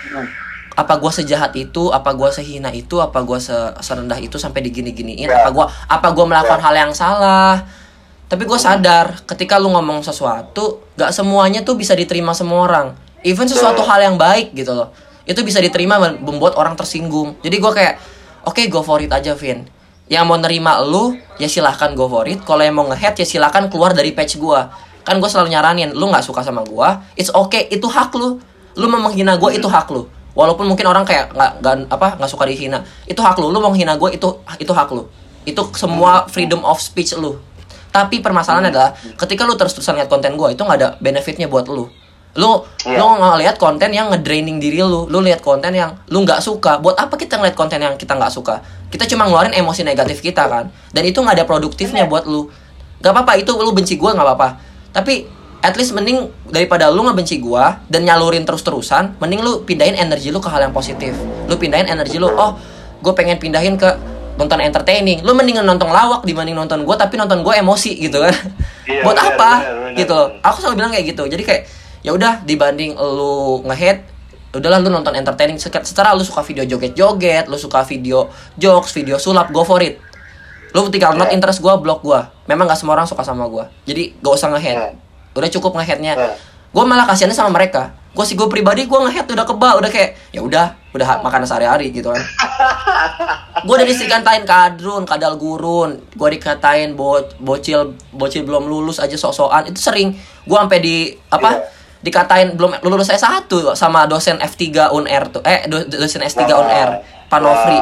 [0.71, 1.91] apa gua sejahat itu?
[1.91, 2.99] Apa gua sehina itu?
[2.99, 5.27] Apa gua se- serendah itu sampai digini-giniin?
[5.27, 5.43] Ya.
[5.43, 7.59] apa gua apa gua melakukan hal yang salah?
[8.31, 12.87] Tapi gue sadar ketika lu ngomong sesuatu gak semuanya tuh bisa diterima semua orang.
[13.27, 14.95] Even sesuatu hal yang baik gitu loh.
[15.27, 17.35] Itu bisa diterima mem- membuat orang tersinggung.
[17.43, 17.99] Jadi gue kayak
[18.47, 19.67] oke go for it aja Vin
[20.11, 22.43] yang mau nerima lu ya silahkan go for it.
[22.43, 24.59] Kalau yang mau ngehead ya silahkan keluar dari page gue
[25.01, 28.35] kan gue selalu nyaranin lu nggak suka sama gue it's okay itu hak lu.
[28.75, 30.03] Lu mau menghina gue itu hak lu.
[30.35, 32.83] Walaupun mungkin orang kayak nggak apa nggak suka dihina.
[33.07, 34.27] Itu hak lu lu mau menghina gue itu
[34.59, 35.07] itu hak lu.
[35.47, 37.39] Itu semua freedom of speech lu.
[37.95, 41.87] Tapi permasalahannya adalah ketika lu terus-terusan lihat konten gue itu nggak ada benefitnya buat lu
[42.35, 42.97] lu Iya.
[42.97, 45.05] lu ngeliat konten yang ngedraining diri lu.
[45.11, 46.79] Lu lihat konten yang lu nggak suka.
[46.79, 48.63] Buat apa kita ngeliat konten yang kita nggak suka?
[48.87, 50.71] Kita cuma ngeluarin emosi negatif kita kan?
[50.95, 52.47] Dan itu nggak ada produktifnya buat lu.
[53.03, 54.49] Nggak apa-apa itu lu benci gua nggak apa-apa.
[54.95, 55.27] Tapi
[55.61, 60.39] at least mending daripada lu ngebenci gua dan nyalurin terus-terusan mending lu pindahin energi lu
[60.39, 61.13] ke hal yang positif.
[61.45, 62.57] Lu pindahin energi lu oh
[63.01, 63.89] gue pengen pindahin ke
[64.39, 65.21] nonton entertaining.
[65.21, 68.33] Lu mendingan nonton lawak dibanding nonton gua tapi nonton gua emosi gitu kan.
[68.87, 69.51] Iya, buat benar, apa?
[69.61, 70.19] benar, benar, gitu.
[70.41, 71.23] Aku selalu bilang kayak gitu.
[71.29, 71.63] Jadi kayak
[72.01, 74.05] ya udah dibanding lu ngehead
[74.51, 75.55] udahlah lu nonton entertaining.
[75.61, 78.27] Secara lu suka video joget-joget lu suka video
[78.59, 79.95] jokes video sulap go for it.
[80.75, 81.35] Lu tinggal not Yeah.
[81.39, 82.31] interest gua blok gua.
[82.47, 83.71] Memang gak semua orang suka sama gua.
[83.87, 85.39] Jadi gak usah ngehead Yeah.
[85.39, 86.13] udah cukup ngeheadnya
[86.75, 87.95] gua malah kasihannya sama mereka.
[88.11, 91.95] Gua sih gua pribadi gua ngehead udah keba udah kayak ya udah udah makanan sehari-hari
[91.95, 92.19] gitu kan.
[93.65, 99.69] Gue udah dikatain kadrun kadal gurun gue dikatain bo bocil bocil belum lulus aja sok-sokan.
[99.69, 100.17] Itu sering.
[100.43, 101.61] Gue sampai di apa
[102.01, 106.89] dikatain belum lulus S1 sama dosen F3 UNR tuh eh do- dosen S3 UNR
[107.27, 107.79] Panofri.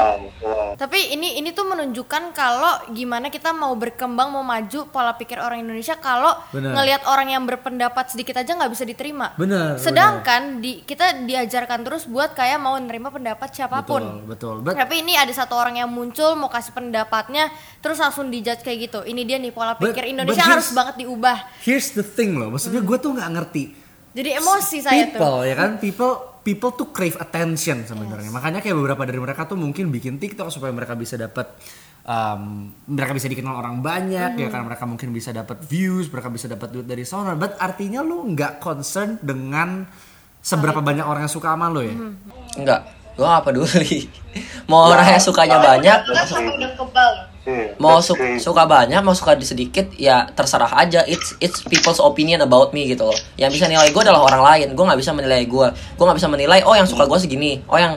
[0.77, 5.59] Tapi ini ini tuh menunjukkan kalau gimana kita mau berkembang mau maju pola pikir orang
[5.59, 6.71] Indonesia kalau Bener.
[6.71, 9.33] ngelihat orang yang berpendapat sedikit aja nggak bisa diterima.
[9.35, 14.23] Bener, Sedangkan di kita diajarkan terus buat kayak mau nerima pendapat siapa pun.
[14.23, 14.55] Betul, betul.
[14.63, 18.79] But Tapi ini ada satu orang yang muncul mau kasih pendapatnya terus langsung dijudge kayak
[18.85, 18.99] gitu.
[19.01, 21.37] Ini dia nih pola But- pikir but Indonesia here's- harus banget diubah.
[21.59, 23.63] here's the thing loh, maksudnya gue tuh nggak ngerti.
[24.19, 25.15] Jadi emosi saya tuh.
[25.15, 25.71] people ya kan?
[25.79, 28.27] People people tuh crave attention sebenarnya.
[28.35, 31.55] Makanya kayak beberapa dari mereka tuh mungkin bikin TikTok supaya mereka bisa dapat
[32.03, 34.67] um, mereka bisa dikenal orang banyak ya kan?
[34.67, 37.31] Mereka mungkin bisa dapat views mereka bisa dapat duit dari sana.
[37.39, 39.87] But artinya lu nggak concern dengan
[40.43, 41.95] seberapa banyak orang yang suka sama lo ya?
[42.59, 44.07] Enggak gue gak peduli.
[44.71, 45.99] Mau orang yang sukanya banyak
[47.47, 51.01] Iya, mau su- suka banyak mau suka di sedikit ya terserah aja.
[51.07, 53.15] It's it's people's opinion about me gitu loh.
[53.39, 54.67] Yang bisa nilai gue adalah orang lain.
[54.75, 57.63] Gue nggak bisa menilai gue gue nggak bisa menilai oh yang suka gue segini.
[57.65, 57.95] Oh yang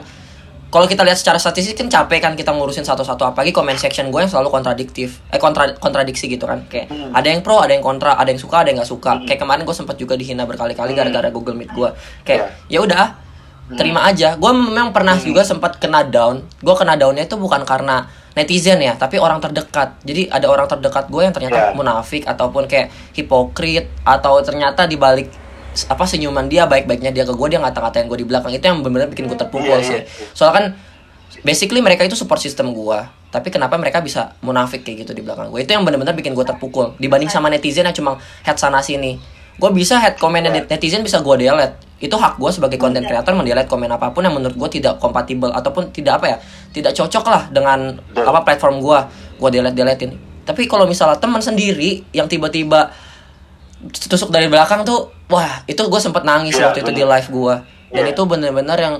[0.73, 3.29] kalau kita lihat secara statistik kan capek kan kita ngurusin satu-satu.
[3.29, 5.21] Apalagi comment section gue yang selalu kontradiktif.
[5.29, 6.65] Eh kontra kontradiksi gitu kan.
[6.65, 9.21] Kayak ada yang pro ada yang kontra ada yang suka ada yang nggak suka.
[9.27, 11.89] Kayak kemarin gue sempat juga dihina berkali-kali gara-gara Google Meet gue
[12.25, 13.21] kayak ya udah
[13.77, 14.33] terima aja.
[14.33, 16.41] Gue memang pernah juga sempat kena down.
[16.57, 19.97] Gue kena downnya itu bukan karena netizen ya tapi orang terdekat.
[20.01, 21.77] Jadi ada orang terdekat gue yang ternyata Ya.
[21.77, 25.29] munafik ataupun kayak hipokrit atau ternyata dibalik
[25.89, 28.49] apa senyuman dia baik-baiknya dia ke gue dia ngata-ngatain gue di belakang.
[28.53, 29.99] Itu yang benar-benar bikin gue terpukul Iya, sih.
[30.01, 30.05] iya.
[30.33, 30.65] soalnya kan
[31.41, 32.99] basically mereka itu support system gue
[33.33, 36.45] tapi kenapa mereka bisa munafik kayak gitu di belakang gue itu yang benar-benar bikin gue
[36.45, 36.93] terpukul.
[36.97, 39.17] Dibanding sama netizen yang cuma head sana sini
[39.55, 40.65] gue bisa head comment Iya.
[40.67, 44.33] netizen bisa gue delete itu hak gue sebagai content creator mendelete komen apa pun yang
[44.33, 46.37] menurut gue tidak kompatibel ataupun tidak apa ya
[46.71, 48.25] tidak cocok lah dengan Betul.
[48.25, 48.97] apa platform gue
[49.35, 50.11] gue delete deletein
[50.41, 52.91] tapi kalau misalnya teman sendiri yang tiba-tiba
[53.83, 57.13] tusuk dari belakang tuh wah itu gue sempet nangis Iya, waktu itu di bener.
[57.13, 57.55] live gue
[57.93, 58.11] dan Iya.
[58.11, 58.95] itu bener-bener yang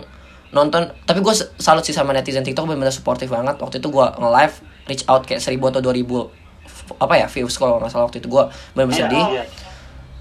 [0.52, 4.56] nonton tapi gue salut sih sama netizen TikTok bener-bener supportive banget waktu itu gue nge-live
[4.86, 6.30] reach out kayak 1000 atau 2000
[6.64, 9.44] f- apa ya views kalau nggak salah waktu itu gue bener-bener Iya, sedih iya.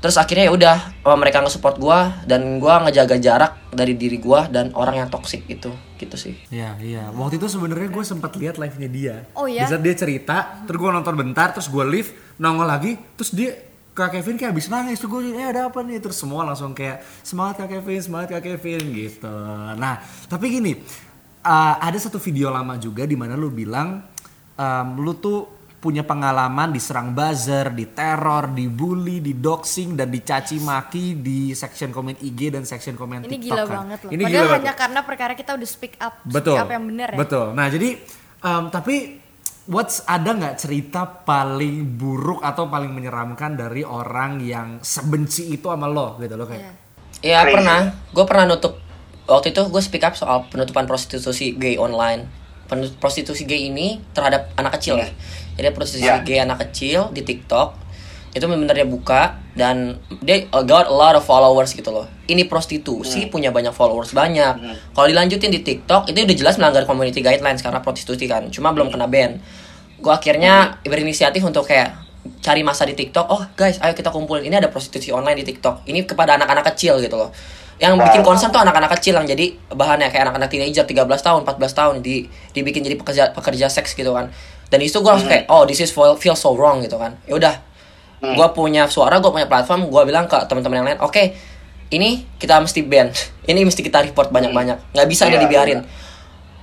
[0.02, 4.40] Terus akhirnya ya udah oh, mereka nge-support gue dan gue ngejaga jarak dari diri gue
[4.50, 7.04] dan orang yang toxic itu gitu sih Iya, iya.
[7.14, 9.16] Waktu itu sebenarnya gue sempat lihat live-nya dia.
[9.38, 9.62] Oh, iya?
[9.62, 12.10] Di saat dia cerita, terus gue nonton bentar, terus gue live,
[12.42, 13.54] nongol lagi, terus dia
[13.92, 17.04] Kak Kevin kayak habis nangis tuh gue eh ada apa nih terus semua langsung kayak
[17.20, 19.36] semangat Kak Kevin semangat Kak Kevin gitu
[19.76, 20.00] nah
[20.32, 20.80] tapi gini
[21.44, 24.00] uh, ada satu video lama juga di mana lu bilang
[24.56, 31.90] um, lu tuh punya pengalaman diserang buzzer, diteror, dibully, didoxing dan dicaci maki di section
[31.90, 33.74] komen IG dan section komen Ini TikTok gila kan.
[33.76, 34.10] banget loh.
[34.10, 34.58] Ini Padahal gila banget.
[34.62, 37.18] hanya karena perkara kita udah speak up, betul speak up yang benar ya.
[37.18, 37.88] betul nah jadi
[38.38, 38.96] em, tapi
[39.64, 45.86] what's ada nggak cerita paling buruk atau paling menyeramkan dari orang yang sebenci itu sama
[45.86, 46.78] lo gitu lo kayak
[47.20, 47.54] Iya Crazy.
[47.54, 48.74] pernah, gue pernah nutup
[49.24, 52.26] waktu itu gue speak up soal penutupan prostitusi gay online.
[52.96, 55.06] Prostitusi gay ini terhadap anak kecil ya.
[55.54, 56.20] Jadi prostitusi Ya.
[56.20, 57.80] gay anak kecil di TikTok
[58.32, 62.08] itu benar-benar dia buka dan dia uh, got a lot of followers gitu loh.
[62.24, 64.54] Ini prostitusi punya banyak followers banyak.
[64.96, 68.48] Kalau dilanjutin di TikTok itu udah jelas melanggar community guidelines karena prostitusi kan.
[68.48, 69.36] Cuma belum kena ban.
[70.00, 71.92] Gue akhirnya berinisiatif untuk kayak
[72.40, 73.26] cari masa di TikTok.
[73.28, 74.48] Oh guys, ayo kita kumpulin.
[74.48, 75.84] Ini ada prostitusi online di TikTok.
[75.84, 77.28] Ini kepada anak-anak kecil gitu loh.
[77.76, 81.74] Yang bikin concern tuh anak-anak kecil yang jadi bahannya kayak anak-anak teenager 13 tahun, 14
[81.74, 84.32] tahun di dibikin jadi pekerja pekerja seks gitu kan.
[84.72, 87.12] Dan di situ gue langsung kayak oh this is feel, feel so wrong gitu kan.
[87.28, 87.54] Ya udah,
[88.24, 91.22] gue punya suara, gue punya platform, gue bilang ke teman-teman yang lain, oke,
[91.92, 93.12] ini kita mesti ban,
[93.50, 95.80] ini mesti kita report banyak-banyak, nggak bisa ini Iya, dibiarin.
[95.84, 95.90] iya.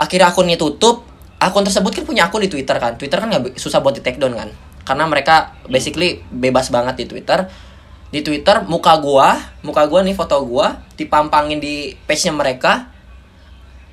[0.02, 1.06] Akhirnya akunnya tutup,
[1.38, 4.17] akun tersebut kan punya akun di Twitter kan, Twitter kan nggak susah buat di take
[4.17, 4.50] down kan,
[4.88, 7.45] karena mereka basically bebas banget di Twitter.
[8.10, 12.89] Di Twitter muka gua, muka gua nih foto gua dipampangin di page-nya mereka,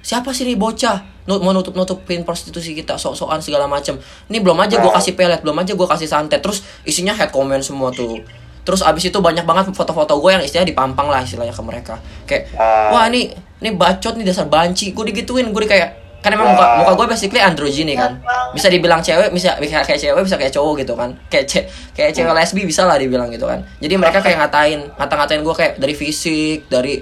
[0.00, 3.98] siapa sih nih bocah mau nutup nutupin prostitusi kita sok-sokan segala macem.
[4.26, 6.38] Ini belum aja gue kasih pelet belum aja gue kasih santet.
[6.38, 8.22] Terus isinya head comment semua tuh.
[8.62, 11.94] Terus abis itu banyak banget foto-foto gue yang istilahnya dipampang lah istilahnya ke mereka.
[12.24, 12.90] Kayak Ah.
[12.90, 14.90] wah ini ini bacot nih dasar banci.
[14.90, 16.76] Gue digituin gue di kayak kan emang muka Wah.
[16.82, 18.18] muka gue basically androgyny kan.
[18.50, 21.14] Bisa dibilang cewek bisa bisa kayak cewek bisa kayak cowok gitu kan.
[21.26, 23.62] Kayak ce- kayak cewek lesbi bisa lah dibilang gitu kan.
[23.78, 26.98] Jadi mereka kayak ngatain ngata-ngatain gue kayak dari fisik dari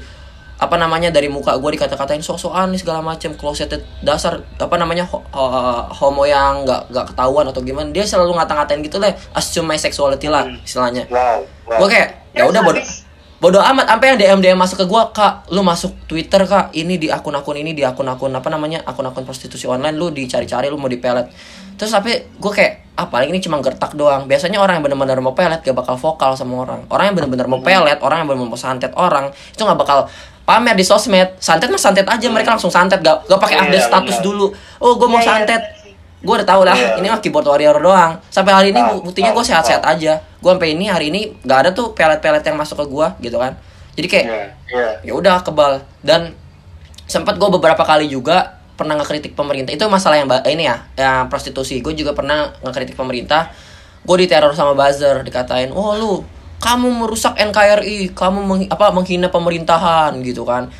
[0.54, 5.26] apa namanya dari muka gue dikata-katain sok-sokan nih segala macam closeted dasar apa namanya ho-
[5.34, 7.90] ho- homo yang nggak nggak ketahuan atau gimana.
[7.90, 11.10] Dia selalu ngata-ngatain gitu lah assume my sexuality lah istilahnya.
[11.10, 11.42] Wow.
[11.66, 11.78] wow.
[11.82, 12.80] gue kayak ya udah bodo
[13.42, 13.84] bodo amat.
[13.90, 16.70] Sampai yang DM DM masuk ke gue kak lu masuk Twitter kak.
[16.70, 20.86] Ini di akun-akun ini di akun-akun apa namanya akun-akun prostitusi online lu dicari-cari lu mau
[20.86, 21.28] dipelet.
[21.74, 24.30] Terus tapi gue kayak ah paling ini cuma gertak doang.
[24.30, 26.86] Biasanya orang yang benar-benar mau pelet gak bakal vokal sama orang.
[26.86, 30.06] Orang yang benar-benar mau pelet orang yang benar-benar mau santet orang itu nggak bakal
[30.44, 31.36] pamer di sosmed.
[31.38, 33.00] Santet mah santet aja mereka langsung santet.
[33.00, 34.24] Gak gak pakai Iya, update status benar.
[34.24, 34.46] dulu.
[34.78, 35.62] Oh gue mau Iya, iya, santet.
[35.74, 35.92] Sih.
[36.20, 36.96] gue udah tahu lah Iya.
[36.96, 38.16] ini mah keyboard warrior doang.
[38.28, 39.92] Sampai hari ini Ah, bu- buktinya gue sehat-sehat ah.
[39.92, 40.12] aja.
[40.38, 43.52] Gue sampai ini hari ini nggak ada tuh pelet-pelet yang masuk ke gue gitu kan.
[43.92, 44.88] Jadi kayak Iya, iya.
[45.02, 45.84] ya udah kebal.
[46.00, 46.32] Dan
[47.04, 49.70] sempat gue beberapa kali juga pernah ngekritik pemerintah.
[49.70, 51.78] Itu masalah yang ba- ini ya yang prostitusi.
[51.78, 53.52] Gue juga pernah ngekritik pemerintah.
[54.00, 56.12] Gue diteror sama buzzer dikatain oh lu
[56.64, 60.72] kamu merusak NKRI kamu meng- apa menghina pemerintahan gitu kan.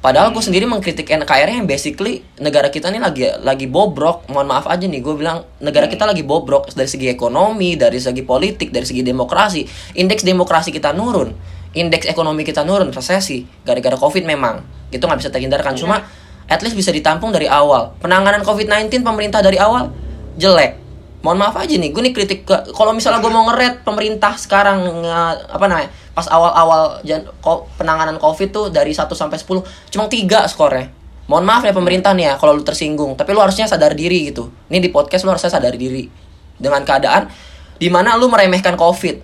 [0.00, 4.28] Padahal gue sendiri mengkritik NKRI yang basically negara kita ini lagi lagi bobrok.
[4.28, 8.20] Mohon maaf aja nih gue bilang negara kita lagi bobrok dari segi ekonomi dari segi
[8.24, 9.64] politik dari segi demokrasi.
[9.96, 11.32] Indeks demokrasi kita nurun
[11.70, 14.62] indeks ekonomi kita nurun resesi gara-gara covid memang.
[14.90, 15.78] Itu nggak bisa terhindarkan.
[15.78, 16.02] Cuma
[16.50, 17.94] at least bisa ditampung dari awal.
[18.02, 19.94] Penanganan covid 19 pemerintah dari awal
[20.34, 20.89] jelek
[21.20, 25.04] mohon maaf aja nih gue nih kritik ke kalau misalnya gue mau ngeret pemerintah sekarang
[25.04, 27.04] nge- apa namanya pas awal-awal
[27.44, 30.88] ko- penanganan covid tuh dari 1 sampai 10 cuma tiga skornya.
[31.30, 34.48] Mohon maaf ya pemerintah nih ya kalau lu tersinggung tapi lu harusnya sadar diri gitu.
[34.72, 36.08] Ini di podcast lu harusnya sadar diri.
[36.56, 37.28] Dengan keadaan
[37.76, 39.20] di mana lu meremehkan covid.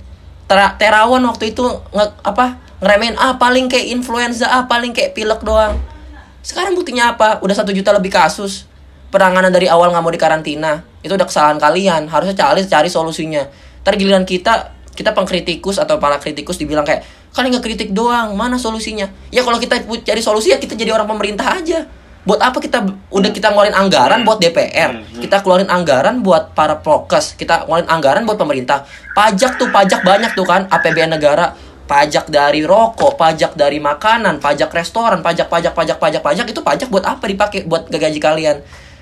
[0.46, 1.64] Tera- terawan waktu itu
[1.96, 5.80] nge, apa ngeremehin ah paling kayak influenza ah paling kayak pilek doang.
[6.44, 7.40] Sekarang buktinya apa?
[7.42, 8.68] Udah satu juta lebih kasus
[9.16, 12.12] penanganan dari awal nggak mau dikarantina itu udah kesalahan kalian.
[12.12, 13.48] Harusnya cari cari solusinya.
[13.80, 18.60] Ntar giliran kita kita pengkritikus atau para kritikus dibilang kayak kalian nggak kritik doang mana
[18.60, 19.08] solusinya?
[19.32, 21.88] Ya kalau kita cari solusi ya kita jadi orang pemerintah aja.
[22.26, 22.82] Buat apa kita
[23.14, 27.38] udah kita ngeluarin anggaran buat DPR kita keluarin anggaran buat para prokes.
[27.38, 28.84] Kita ngeluarin anggaran buat pemerintah.
[29.14, 31.54] Pajak tuh pajak banyak tuh kan APBN negara.
[31.86, 36.90] Pajak dari rokok pajak dari makanan pajak restoran pajak pajak pajak pajak pajak itu pajak
[36.90, 38.58] buat apa dipakai buat gaji kalian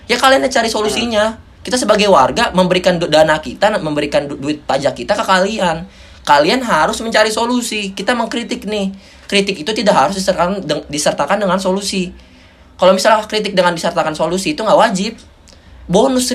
[0.09, 1.41] ya kalian cari solusinya.
[1.65, 5.89] Kita sebagai warga memberikan dana kita memberikan du- duit pajak kita ke kalian.
[6.25, 7.97] Kalian harus mencari solusi.
[7.97, 8.93] Kita mengkritik nih.
[9.25, 12.13] Kritik itu tidak harus disertakan deng- disertakan dengan solusi.
[12.77, 15.17] Kalau misalnya kritik dengan disertakan solusi itu nggak wajib.
[15.89, 16.33] Bonus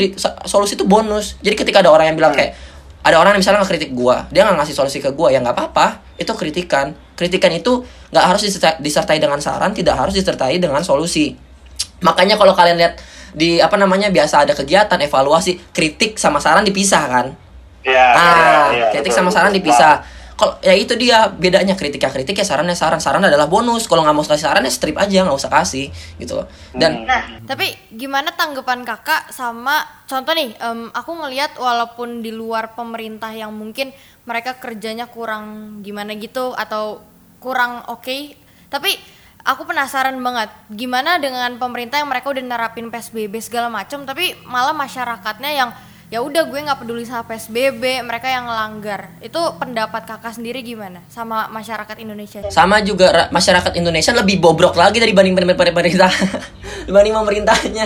[0.49, 1.37] solusi itu bonus.
[1.45, 2.57] Jadi ketika ada orang yang bilang kayak
[3.05, 6.17] ada orang yang misalnya ngekritik gua dia nggak ngasih solusi ke gua ya nggak apa-apa.
[6.17, 6.97] Itu kritikan.
[7.13, 8.41] Kritikan itu nggak harus
[8.81, 11.37] disertai dengan saran tidak harus disertai dengan solusi.
[12.01, 12.97] Makanya kalau kalian lihat
[13.33, 17.27] di apa namanya biasa ada kegiatan evaluasi kritik sama saran dipisah kan?
[17.79, 20.03] Iya, ah iya, iya, kritik betul, sama saran dipisah.
[20.39, 23.03] Kalau ya itu dia bedanya kritik ya kritik ya sarannya saran.
[23.03, 23.91] Saran adalah bonus.
[23.91, 26.47] Kalau nggak mau kasih saran ya strip aja nggak usah kasih gitu loh.
[26.71, 32.71] Dan Nah, tapi gimana tanggapan kakak sama contoh nih, em, aku ngelihat walaupun di luar
[32.71, 33.91] pemerintah yang mungkin
[34.23, 37.03] mereka kerjanya kurang gimana gitu atau
[37.43, 38.35] kurang oke,
[38.71, 38.95] tapi
[39.49, 44.77] aku penasaran banget gimana dengan pemerintah yang mereka udah nerapin PSBB segala macam, tapi malah
[44.77, 45.69] masyarakatnya yang
[46.09, 49.09] ya udah gue nggak peduli sama PSBB, mereka yang ngelanggar.
[49.21, 52.45] Itu pendapat kakak sendiri gimana sama masyarakat Indonesia?
[52.49, 56.09] sama juga ra- masyarakat Indonesia lebih bobrok lagi dari banding pemerintah
[56.85, 57.85] dibanding pemerintahnya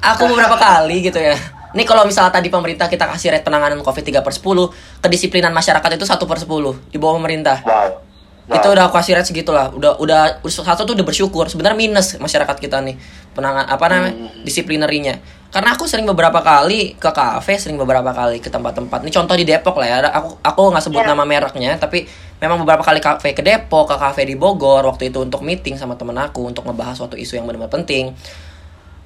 [0.00, 1.36] aku beberapa kali gitu ya
[1.70, 5.90] ini kalau misalnya tadi pemerintah kita kasih rate penanganan covid 3 per 10 kedisiplinan masyarakat
[5.94, 6.48] itu 1 per 10
[6.90, 8.09] di bawah pemerintah Wow.
[8.50, 8.58] Wow.
[8.58, 9.70] itu udah aku kasih rate segitulah.
[9.70, 11.46] Udah udah satu tuh udah bersyukur.
[11.46, 12.98] Sebenarnya minus masyarakat kita nih.
[13.30, 15.22] Penangan apa namanya disiplinerinya.
[15.54, 19.06] Karena aku sering beberapa kali ke kafe sering beberapa kali ke tempat-tempat.
[19.06, 19.96] Ini contoh di Depok lah ya.
[20.10, 22.10] Aku aku nggak sebut nama mereknya tapi
[22.42, 25.94] memang beberapa kali kafe ke Depok ke kafe di Bogor waktu itu untuk meeting sama
[25.94, 28.10] temen aku untuk ngebahas suatu isu yang benar-benar penting.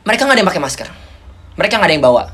[0.08, 0.88] Mereka nggak ada yang pakai masker.
[1.60, 2.24] Mereka nggak ada yang bawa.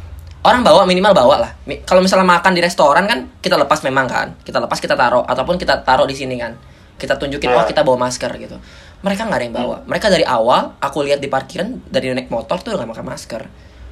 [0.47, 1.51] Orang bawa minimal bawa lah.
[1.83, 4.39] Kalau misalnya makan di restoran kan kita lepas memang kan.
[4.47, 5.27] Kita lepas kita taruh.
[5.27, 6.55] Ataupun kita taruh di sini kan
[7.01, 8.61] kita tunjukin oh kita bawa masker gitu.
[9.01, 9.77] Mereka nggak ada yang bawa.
[9.89, 13.43] Mereka dari awal aku lihat di parkiran dari naik motor tuh nggak pakai masker.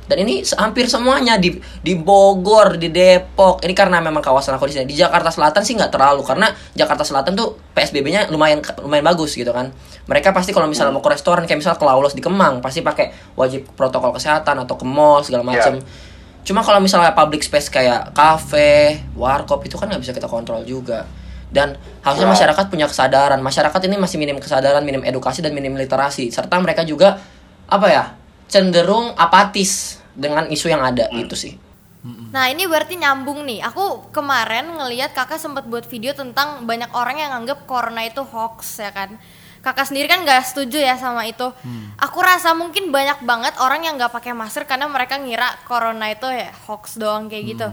[0.09, 3.65] Dan ini hampir semuanya di di Bogor di Depok.
[3.65, 4.89] Ini karena memang kawasan aku di sini.
[4.89, 9.53] Di Jakarta Selatan sih nggak terlalu karena Jakarta Selatan tuh PSBB-nya lumayan lumayan bagus gitu
[9.53, 9.73] kan.
[10.09, 13.37] Mereka pasti kalau misalnya mau ke restoran kayak misalnya ke Laulos di Kemang pasti pakai
[13.37, 15.81] wajib protokol kesehatan atau ke mall segala macam
[16.49, 21.05] cuma kalau misalnya public space kayak kafe warkop itu kan nggak bisa kita kontrol juga
[21.49, 23.41] dan harusnya masyarakat punya kesadaran.
[23.41, 26.29] Masyarakat ini masih minim kesadaran minim edukasi dan minim literasi.
[26.29, 27.21] Serta mereka juga
[27.69, 28.05] apa ya
[28.49, 31.09] cenderung apatis dengan isu yang ada.
[31.13, 31.57] Itu sih.
[32.33, 33.65] Nah ini berarti nyambung nih.
[33.69, 38.81] Aku kemarin ngelihat kakak sempat buat video tentang banyak orang yang anggap corona itu hoax
[38.81, 39.19] ya kan.
[39.59, 41.45] Kakak sendiri kan nggak setuju ya sama itu.
[41.99, 46.31] Aku rasa mungkin banyak banget orang yang nggak pakai masker karena mereka ngira corona itu
[46.31, 47.69] ya hoax doang kayak gitu.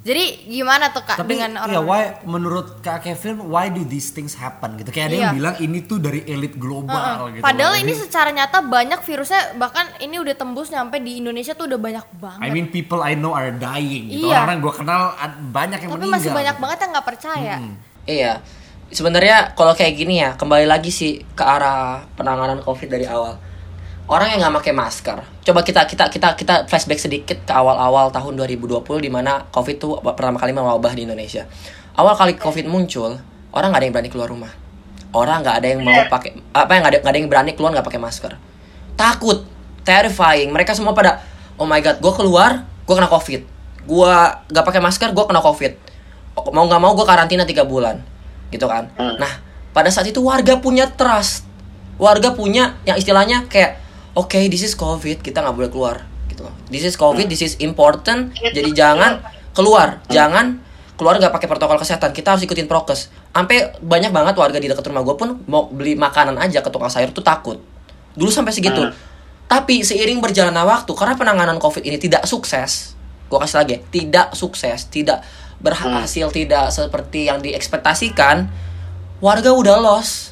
[0.00, 1.84] Jadi gimana tuh kak Tapi dengan ya orang?
[1.84, 4.88] why menurut Kak Kevin why do these things happen gitu.
[4.88, 5.22] Kayak ada Iya.
[5.22, 7.44] yang bilang ini tuh dari elit global gitu.
[7.44, 7.82] Padahal loh.
[7.82, 11.76] ini Jadi, secara nyata banyak virusnya bahkan ini udah tembus nyampe di Indonesia tuh udah
[11.76, 12.40] banyak banget.
[12.40, 14.24] I mean people I know are dying gitu.
[14.26, 14.40] Iya.
[14.40, 15.02] Orang gue kenal
[15.50, 16.16] banyak yang Tapi meninggal.
[16.16, 16.62] masih banyak gitu.
[16.64, 17.54] banget yang nggak percaya.
[18.02, 18.32] iya
[18.88, 23.38] sebenarnya kalau kayak gini ya kembali lagi sih ke arah penanganan covid dari awal
[24.10, 25.18] orang yang nggak pakai masker.
[25.46, 30.02] Coba kita kita kita kita flashback sedikit ke awal-awal tahun 2020 di mana covid tuh
[30.02, 31.46] pertama kali mewabah di Indonesia.
[31.94, 33.22] Awal kali covid muncul
[33.54, 34.50] orang nggak ada yang berani keluar rumah.
[35.14, 37.70] Orang nggak ada yang mau pakai apa yang nggak ada nggak ada yang berani keluar
[37.70, 38.32] nggak pakai masker.
[38.98, 39.46] Takut
[39.86, 40.50] terrifying.
[40.50, 41.22] Mereka semua pada
[41.54, 43.46] oh my god gue keluar gue kena covid.
[43.86, 44.14] Gue
[44.50, 45.72] nggak pakai masker gue kena covid.
[46.50, 48.02] Mau nggak mau gue karantina tiga bulan.
[48.50, 48.90] Gitu kan.
[48.98, 49.38] Nah
[49.70, 51.46] pada saat itu warga punya trust.
[51.94, 55.96] Warga punya yang istilahnya kayak oke this is covid kita nggak boleh keluar
[56.30, 56.54] gitu loh.
[56.70, 60.62] This is covid this is important jadi jangan keluar jangan
[60.94, 63.10] keluar nggak pakai protokol kesehatan kita harus ikutin prokes.
[63.30, 66.92] Sampai banyak banget warga di dekat rumah gue pun mau beli makanan aja ke tukang
[66.92, 67.56] sayur tuh takut.
[68.14, 68.84] Dulu sampai segitu.
[69.50, 74.26] Tapi seiring berjalannya waktu karena penanganan covid ini tidak sukses gue kasih lagi ya, tidak
[74.34, 75.22] sukses tidak
[75.62, 78.50] berhasil tidak seperti yang diekspektasikan
[79.22, 80.29] warga udah lost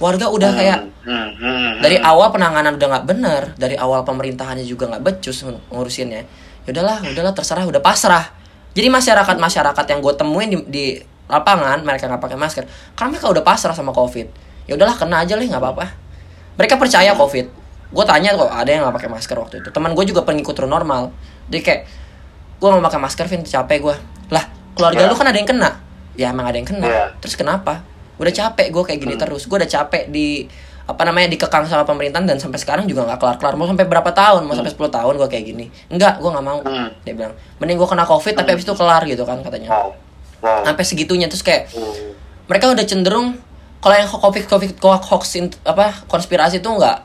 [0.00, 2.04] warga udah kayak Hmm, hmm, dari hmm.
[2.04, 6.24] awal penanganan udah nggak bener dari awal pemerintahannya juga nggak becus ng- ngurusinnya.
[6.64, 8.32] Ya udahlah udahlah terserah udah pasrah.
[8.72, 10.84] Jadi masyarakat masyarakat yang gue temuin di, di
[11.24, 14.28] lapangan mereka nggak pakai masker karena mereka udah pasrah sama covid.
[14.68, 15.86] Ya udahlah kena aja lah nggak apa-apa.
[16.56, 17.46] Mereka percaya covid.
[17.90, 19.68] Gue tanya kok ada yang nggak pakai masker waktu itu?
[19.72, 21.10] Teman gue juga pengikut true normal.
[21.48, 21.88] Dia kayak
[22.60, 23.96] gue nggak pakai masker Vin capek gue
[24.30, 24.44] lah
[24.76, 25.08] keluarga Ya.
[25.08, 25.70] lu kan ada yang kena?
[26.14, 26.86] Ya emang ada yang kena.
[26.86, 27.04] Ya.
[27.18, 27.82] terus kenapa
[28.22, 30.44] udah capek gue kayak gini terus gue udah capek di
[30.82, 34.10] apa namanya dikekang sama pemerintahan dan sampai sekarang juga nggak kelar kelar mau sampai berapa
[34.10, 36.90] tahun mau sampai 10 tahun gue kayak gini enggak gue nggak mau Hmm.
[37.00, 39.94] dia bilang mending gue kena covid tapi habis itu kelar gitu kan katanya Wow.
[40.40, 40.62] Wow.
[40.64, 42.12] sampai segitunya terus kayak Hmm.
[42.44, 43.38] mereka udah cenderung
[43.78, 46.98] kalau yang covid covid hoax apa konspirasi itu nggak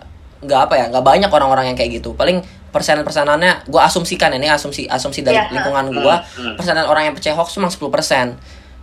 [0.44, 4.38] nggak apa ya nggak banyak orang-orang yang kayak gitu paling persenan persenannya gue asumsikan ya,
[4.38, 5.48] ini asumsi asumsi dari Iya.
[5.54, 6.56] lingkungan gue Hmm.
[6.58, 8.36] persenan orang yang percaya hoax cuma 10%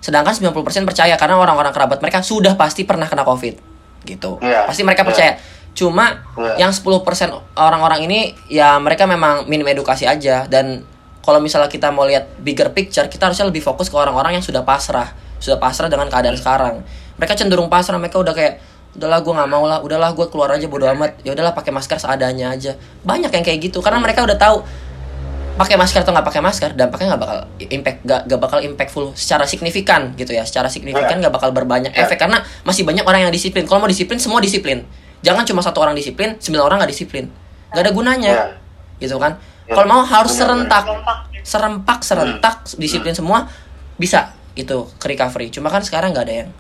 [0.03, 3.55] sedangkan 90% percaya karena orang-orang kerabat mereka sudah pasti pernah kena covid
[4.03, 4.43] gitu.
[4.43, 4.67] Iya.
[4.67, 5.09] pasti mereka Iya.
[5.09, 5.33] percaya.
[5.73, 6.67] Cuma Iya.
[6.67, 10.45] yang 10% orang-orang ini ya mereka memang minim edukasi aja.
[10.51, 10.83] Dan
[11.23, 14.67] kalau misalnya kita mau lihat bigger picture kita harusnya lebih fokus ke orang-orang yang sudah
[14.67, 15.15] pasrah.
[15.39, 16.83] Sudah pasrah dengan keadaan sekarang.
[17.17, 18.59] Mereka cenderung pasrah mereka udah kayak
[18.99, 19.79] udahlah gue nggak mau lah.
[19.81, 21.23] Udahlah gue keluar aja bodo amat.
[21.23, 22.75] Ya udahlah pakai masker seadanya aja.
[23.07, 24.67] Banyak yang kayak gitu karena mereka udah tahu
[25.53, 29.45] pakai masker atau nggak pakai masker dampaknya nggak bakal impact nggak nggak bakal impactful secara
[29.45, 30.43] signifikan gitu ya.
[30.49, 33.69] Secara signifikan nggak bakal berbanyak efek karena masih banyak orang yang disiplin.
[33.69, 34.83] Kalau mau disiplin semua disiplin.
[35.23, 37.31] Jangan cuma satu orang disiplin sembilan orang nggak disiplin.
[37.71, 38.45] Nggak ada gunanya Ya.
[38.99, 39.39] gitu kan?
[39.63, 39.79] Ya.
[39.79, 40.83] kalau mau harus serentak
[41.47, 42.03] Serempak.
[42.03, 43.47] serentak disiplin semua
[43.95, 45.55] bisa itu ke recovery.
[45.55, 46.51] Cuma kan sekarang nggak ada yang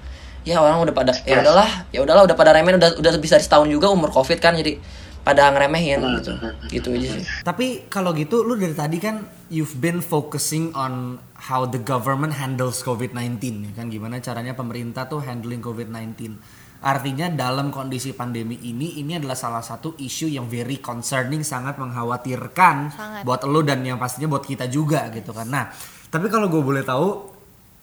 [0.43, 3.71] ya orang udah pada ya udahlah ya udahlah udah pada remehin udah udah bisa setahun
[3.71, 4.75] juga umur covid kan jadi
[5.23, 6.33] pada ngeremehin gitu
[6.69, 11.63] gitu aja sih Tapi kalau gitu lu dari tadi kan you've been focusing on how
[11.63, 16.35] the government handles COVID-19 ya kan gimana caranya pemerintah tuh handling COVID-19.
[16.83, 22.91] Artinya dalam kondisi pandemi ini ini adalah salah satu isu yang very concerning sangat mengkhawatirkan
[22.91, 23.23] Sangat.
[23.23, 25.47] buat lu dan yang pastinya buat kita juga gitu kan.
[25.47, 25.71] Nah,
[26.11, 27.31] tapi kalau gue boleh tahu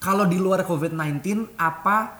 [0.03, 2.19] kalau di luar COVID-19 apa ap-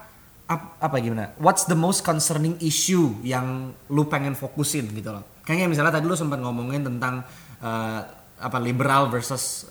[0.58, 1.30] apa gimana?
[1.38, 5.22] What's the most concerning issue yang lu pengen fokusin gitu loh?
[5.46, 7.22] Kayaknya misalnya tadi lu sempat ngomongin tentang
[7.62, 8.00] eh,
[8.40, 9.68] apa liberal versus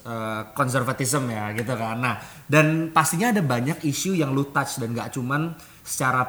[0.54, 1.98] conservatism ya gitu kan.
[1.98, 6.22] Nah, dan pastinya ada banyak isu yang lu touch dan gak cuman secara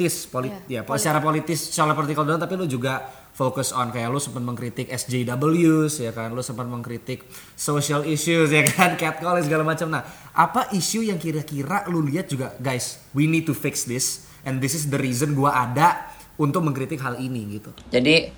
[0.00, 3.04] politis, polit ya, secara politis, secara political doang tapi lu juga
[3.36, 8.64] fokus on kayak lu sempat mengkritik SJWs ya kan, lu sempat mengkritik social issues ya
[8.64, 9.92] kan, catcall segala macam.
[9.92, 14.64] Nah, apa isu yang kira-kira lu lihat juga guys, we need to fix this and
[14.64, 16.08] this is the reason gua ada
[16.40, 17.68] untuk mengkritik hal ini gitu.
[17.92, 18.32] jadi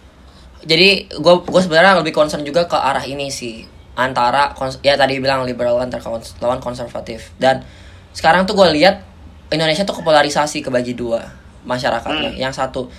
[0.62, 5.46] jadi gue gue sebenarnya lebih concern juga ke arah ini sih antara ya tadi bilang
[5.46, 6.02] liberal antar
[6.42, 7.62] lawan konservatif dan
[8.10, 9.06] sekarang tuh gue lihat
[9.54, 12.36] Indonesia tuh kepolarisasi kebagi dua masyarakatnya.
[12.38, 12.90] Yang satu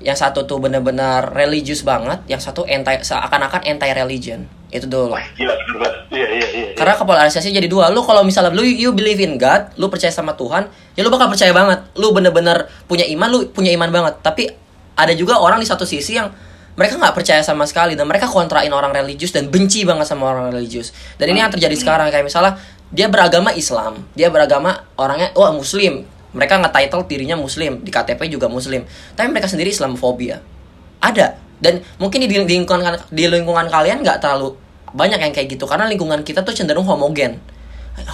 [0.00, 5.12] yang satu tuh bener-bener religius banget yang satu anti seakan-akan anti religion itu dulu.
[5.12, 5.52] Iya,
[6.08, 6.48] iya, iya.
[6.48, 6.66] iya.
[6.72, 7.92] karena kepolarisasi jadi dua.
[7.92, 11.28] Lu kalau misalnya lu you believe in God lu percaya sama Tuhan ya lu bakal
[11.28, 11.84] percaya banget.
[12.00, 14.14] Lu bener-bener punya iman lu punya iman banget.
[14.24, 14.48] Tapi
[14.96, 16.32] ada juga orang di satu sisi yang
[16.80, 20.48] mereka nggak percaya sama sekali dan mereka kontrain orang religius dan benci banget sama orang
[20.48, 20.96] religius.
[21.20, 22.56] Dan ini yang terjadi sekarang kayak misalnya
[22.90, 28.46] dia beragama Islam dia beragama orangnya wah Muslim mereka nge-title dirinya Muslim di KTP juga
[28.46, 28.86] Muslim.
[29.14, 30.38] Tapi mereka sendiri Islamofobia
[31.02, 31.36] ada.
[31.60, 34.56] Dan mungkin di, di lingkungan di lingkungan kalian nggak terlalu
[34.96, 37.36] banyak yang kayak gitu karena lingkungan kita tuh cenderung homogen.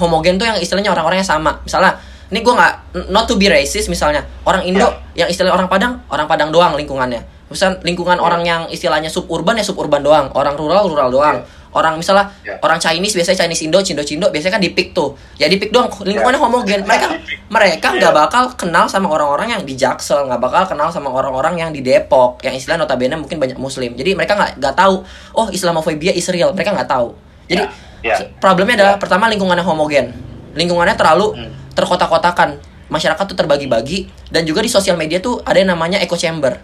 [0.03, 1.63] Homogen tuh yang istilahnya orang-orangnya sama.
[1.63, 1.95] Misalnya
[2.27, 4.27] ini gue nggak not to be racist misalnya.
[4.43, 7.23] Orang Indo yang istilahnya orang Padang orang Padang doang lingkungannya.
[7.47, 10.35] Misal lingkungan orang yang istilahnya suburban ya suburban doang.
[10.35, 12.57] Orang rural rural doang orang misalnya Ya.
[12.59, 15.13] orang Chinese biasanya Chinese Indo Cindo Cindo biasanya kan di pick tuh.
[15.37, 17.13] Ya di pick doang lingkungannya homogen mereka
[17.47, 18.17] mereka nggak Ya.
[18.17, 22.41] bakal kenal sama orang-orang yang di Jaksel nggak bakal kenal sama orang-orang yang di Depok
[22.41, 23.93] yang istilah notabene mungkin banyak Muslim.
[23.93, 26.51] Jadi mereka nggak nggak tahu oh Islamophobia is real.
[26.51, 27.13] Mereka nggak tahu.
[27.47, 27.63] Jadi
[28.03, 28.17] Ya, ya.
[28.17, 30.17] se- problemnya adalah pertama lingkungannya homogen.
[30.57, 31.53] Lingkungannya terlalu Hmm.
[31.77, 32.57] terkotak-kotakan.
[32.87, 34.09] Masyarakat tuh terbagi-bagi.
[34.27, 36.57] Dan juga di sosial media tuh ada yang namanya echo chamber.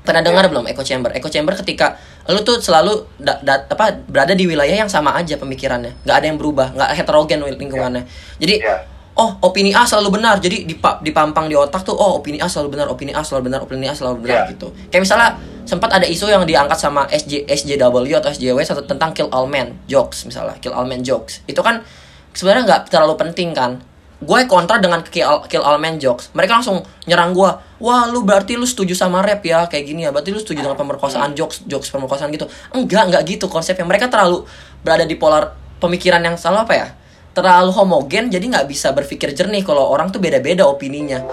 [0.00, 1.12] Pernah dengar belum echo chamber?
[1.12, 1.96] Echo chamber ketika
[2.30, 5.92] lu tuh selalu da- da- apa berada di wilayah yang sama aja pemikirannya.
[6.02, 8.02] Nggak ada yang berubah nggak heterogen lingkungannya.
[8.36, 8.82] Jadi Ya.
[9.14, 10.38] oh opini A selalu benar.
[10.38, 13.60] Jadi dipa- dipampang di otak tuh oh opini A selalu benar opini A selalu benar
[13.60, 14.52] opini A selalu benar Ya.
[14.52, 14.70] gitu.
[14.88, 15.28] Kayak misalnya
[15.64, 19.78] sempat ada isu yang diangkat sama SJ SJW atau SJW satu tentang kill all men
[19.86, 21.44] jokes misalnya kill all men jokes.
[21.44, 21.82] Itu kan
[22.30, 23.82] sebenarnya nggak terlalu penting kan
[24.20, 26.28] gue kontra dengan kill all, kill all men jokes.
[26.36, 27.50] Mereka langsung nyerang gue
[27.80, 29.64] wah lu berarti lu setuju sama rap ya?
[29.66, 30.12] Kayak gini ya.
[30.12, 32.46] Berarti lu setuju dengan pemerkosaan jokes jokes pemerkosaan gitu?
[32.76, 33.88] Enggak enggak gitu konsepnya.
[33.88, 34.44] Mereka terlalu
[34.84, 36.88] berada di polar pemikiran yang selalu apa ya?
[37.32, 41.24] Terlalu homogen jadi nggak bisa berpikir jernih kalau orang tuh beda-beda opininya.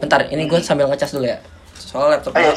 [0.00, 1.38] Bentar ini gue sambil ngecas dulu ya.
[1.76, 2.32] Soal laptop.
[2.40, 2.56] Ayo.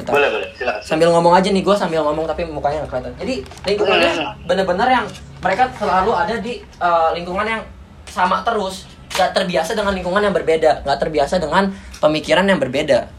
[0.00, 0.16] Bentar.
[0.16, 0.48] Boleh, boleh.
[0.56, 0.80] Silakan.
[0.80, 3.12] sambil ngomong aja nih gue sambil ngomong tapi mukanya nggak kelihatan.
[3.18, 3.34] Jadi
[3.66, 4.12] lingkungannya
[4.46, 5.06] bener-bener yang
[5.42, 7.62] mereka selalu ada di uh, lingkungan yang
[8.06, 8.86] sama terus
[9.20, 10.80] nggak terbiasa dengan lingkungan yang berbeda.
[10.88, 11.68] Nggak terbiasa dengan
[12.00, 13.12] pemikiran yang berbeda.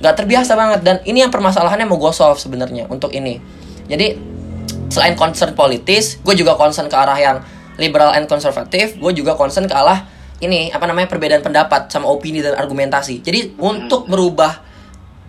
[0.00, 0.80] Nggak terbiasa banget.
[0.80, 3.36] Dan ini yang permasalahannya mau gue solve sebenarnya untuk ini.
[3.84, 4.16] Jadi
[4.88, 7.36] selain concern politis gue juga concern ke arah yang
[7.76, 10.06] liberal and konservatif gue juga concern ke arah
[10.38, 13.20] ini apa namanya perbedaan pendapat sama opini dan argumentasi.
[13.20, 14.64] Jadi untuk merubah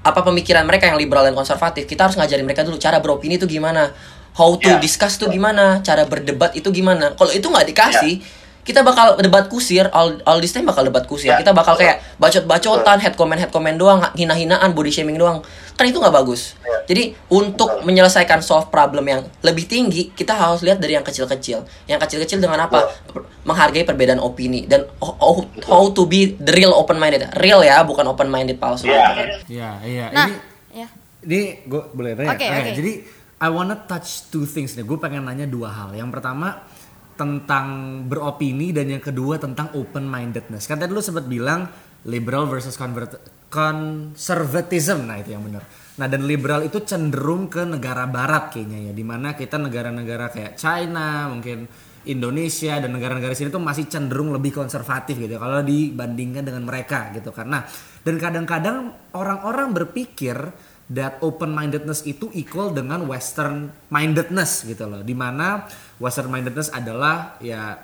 [0.06, 3.50] apa pemikiran mereka yang liberal dan konservatif kita harus ngajarin mereka dulu cara beropini itu
[3.50, 3.92] gimana.
[4.36, 4.78] How to Ya.
[4.84, 5.80] discuss itu gimana.
[5.82, 7.16] Cara berdebat itu gimana.
[7.16, 8.20] Kalau itu nggak dikasih
[8.66, 11.86] kita bakal debat kusir all, all this time bakal debat kusir Ya, kita bakal betul.
[11.86, 16.58] kayak bacot-bacotan head comment head comment doang hina-hinaan body shaming doang kan itu nggak bagus
[16.58, 16.82] Ya.
[16.88, 22.00] jadi untuk menyelesaikan solve problem yang lebih tinggi kita harus lihat dari yang kecil-kecil yang
[22.00, 22.90] kecil-kecil dengan apa
[23.44, 27.82] menghargai perbedaan opini dan how, how- how to be the real open minded real ya
[27.82, 28.98] bukan open minded palsu Ya.
[28.98, 29.28] gitu kan.
[29.46, 30.06] Iya, iya.
[30.10, 30.38] Nah, ini
[30.76, 30.88] ya.
[31.24, 32.34] ini gue boleh nanya.
[32.34, 32.72] Oke, oke.
[32.74, 32.92] Jadi
[33.36, 34.82] I wanna touch two things nih.
[34.82, 35.90] Gue pengen nanya dua hal.
[35.92, 36.66] Yang pertama
[37.16, 40.68] tentang beropini dan yang kedua tentang open mindedness.
[40.68, 41.68] Kan tadi lu sempat bilang
[42.06, 43.18] liberal versus convert
[43.50, 45.08] conservatism.
[45.08, 45.64] Nah, itu yang benar.
[45.96, 50.54] Nah, dan liberal itu cenderung ke negara barat kayaknya ya, di mana kita negara-negara kayak
[50.60, 51.64] China, mungkin
[52.06, 57.10] Indonesia dan negara-negara sini tuh masih cenderung lebih konservatif gitu ya, kalau dibandingkan dengan mereka
[57.18, 57.66] gitu karena
[58.06, 60.38] dan kadang-kadang orang-orang berpikir
[60.92, 65.66] that open mindedness itu equal dengan western mindedness gitu loh di mana
[65.98, 67.78] western mindedness adalah ya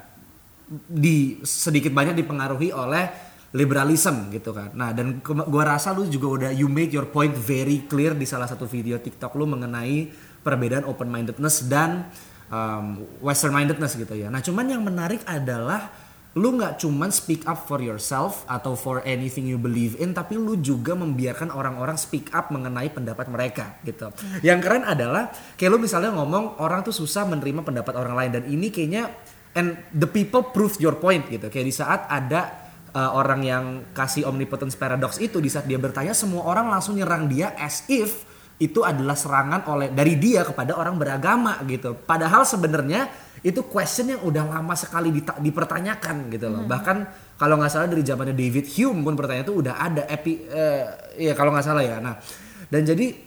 [0.72, 4.72] di sedikit banyak dipengaruhi oleh liberalism gitu kan.
[4.72, 8.48] Nah, dan gua rasa lu juga udah you made your point very clear di salah
[8.48, 10.08] satu video TikTok lu mengenai
[10.40, 12.08] perbedaan open mindedness dan
[12.48, 14.32] um, western mindedness gitu ya.
[14.32, 15.92] Nah, cuman yang menarik adalah
[16.32, 20.56] lu nggak cuman speak up for yourself atau for anything you believe in tapi lu
[20.64, 24.08] juga membiarkan orang-orang speak up mengenai pendapat mereka gitu.
[24.40, 25.28] Yang keren adalah
[25.60, 29.12] kayak lu misalnya ngomong orang tuh susah menerima pendapat orang lain dan ini kayaknya
[29.60, 31.52] and the people proved your point gitu.
[31.52, 36.16] Kayak di saat ada uh, orang yang kasih omnipotence paradox itu di saat dia bertanya
[36.16, 38.31] semua orang langsung nyerang dia as if
[38.62, 41.98] itu adalah serangan oleh dari dia kepada orang beragama gitu.
[41.98, 43.10] Padahal sebenarnya
[43.42, 46.64] itu question yang udah lama sekali dipertanyakan gitu loh.
[46.70, 46.98] Bahkan
[47.42, 50.86] kalau nggak salah dari zamannya David Hume pun pertanyaan itu udah ada epi eh,
[51.26, 51.98] ya kalau nggak salah ya.
[51.98, 52.22] Nah,
[52.70, 53.18] dan jadi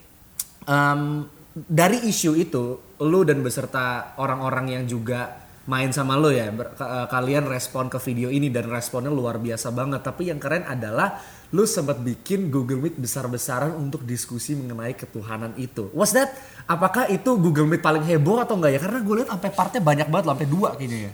[0.70, 2.64] um, dari isu itu
[3.02, 6.76] lu dan beserta orang-orang yang juga main sama lo ya ber-
[7.08, 11.16] kalian respon ke video ini dan responnya luar biasa banget tapi yang keren adalah
[11.54, 15.86] lu sempat bikin Google Meet besar-besaran untuk diskusi mengenai ketuhanan itu.
[15.94, 16.34] Was that?
[16.66, 18.80] Apakah itu Google Meet paling heboh atau enggak ya?
[18.82, 21.12] Karena gue lihat sampai partnya banyak banget sampai dua kayaknya ya.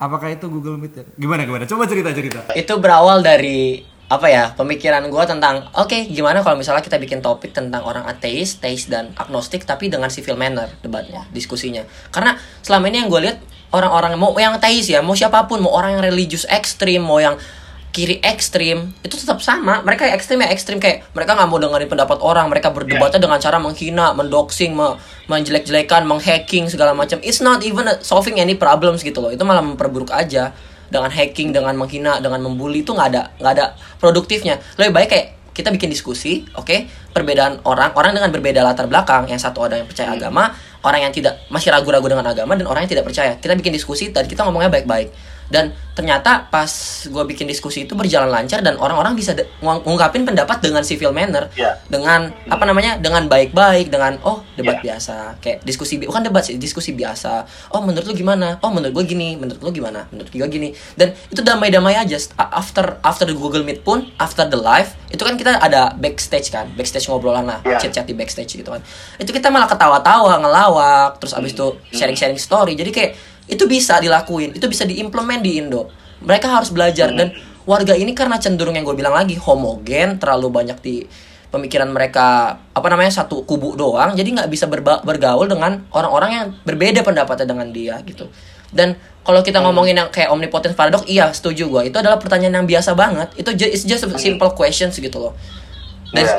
[0.00, 1.04] Apakah itu Google Meet ya?
[1.20, 1.68] gimana gimana?
[1.68, 2.40] Coba cerita cerita.
[2.56, 7.52] Itu berawal dari apa ya pemikiran gue tentang oke gimana kalau misalnya kita bikin topik
[7.52, 11.84] tentang orang ateis, teis dan agnostik tapi dengan civil manner debatnya diskusinya.
[12.08, 15.76] Karena selama ini yang gue lihat orang-orang mau yang teis ya mau siapa pun mau
[15.76, 17.36] orang yang religius ekstrim mau yang
[17.94, 19.78] kiri ekstrim itu tetap sama.
[19.86, 22.50] Mereka ekstrim ya ekstrim kayak mereka nggak mau dengerin pendapat orang.
[22.50, 24.98] Mereka berdebatnya dengan cara menghina mendoxing me-
[25.30, 27.22] menjelek-jelekan menghacking segala macam.
[27.22, 29.30] It's not even solving any problems gitu loh.
[29.30, 30.50] Itu malah memperburuk aja.
[30.84, 33.66] Dengan hacking dengan menghina dengan membuli itu nggak ada nggak ada
[34.02, 34.58] produktifnya.
[34.74, 36.90] Lebih baik kayak kita bikin diskusi oke?
[37.14, 39.30] Perbedaan orang orang dengan berbeda latar belakang.
[39.30, 40.50] Yang satu ada yang percaya agama
[40.84, 43.38] orang yang tidak masih ragu-ragu dengan agama dan orang yang tidak percaya.
[43.38, 46.66] Kita bikin diskusi dan kita ngomongnya baik-baik dan ternyata pas
[47.06, 49.30] gue bikin diskusi itu berjalan lancar dan orang-orang bisa
[49.62, 51.46] ngungkapin pendapat dengan civil manner.
[51.54, 51.78] Ya.
[51.86, 54.96] dengan apa namanya dengan baik-baik dengan oh debat Ya.
[54.98, 55.38] biasa.
[55.38, 57.46] Kayak diskusi bukan debat sih diskusi biasa.
[57.70, 58.58] Oh menurut lu gimana?
[58.58, 60.10] Oh menurut gue gini menurut lu gimana?
[60.10, 60.74] Menurut gue gini.
[60.98, 62.18] Dan itu damai-damai aja.
[62.36, 66.66] After after the Google Meet pun after the live itu kan kita ada backstage kan
[66.74, 67.78] backstage ngobrolan lah Ya.
[67.78, 68.82] chat-chat di backstage gitu kan.
[69.16, 72.74] Itu kita malah ketawa-tawa ngelawak terus abis itu sharing-sharing story.
[72.74, 73.12] Jadi kayak
[73.44, 75.92] itu bisa dilakuin itu bisa diimplement di Indo.
[76.24, 77.12] Mereka harus belajar.
[77.12, 77.36] Dan
[77.68, 81.04] warga ini karena cenderung yang gue bilang lagi homogen terlalu banyak di
[81.52, 84.16] pemikiran mereka apa namanya satu kubu doang.
[84.16, 88.26] Jadi nggak bisa berba- bergaul dengan orang-orang yang berbeda pendapatnya dengan dia gitu.
[88.74, 92.66] Dan kalau kita ngomongin yang kayak omnipotence paradox iya setuju gue itu adalah pertanyaan yang
[92.66, 93.28] biasa banget.
[93.36, 95.36] Itu ju- it's just a simple questions gitu loh.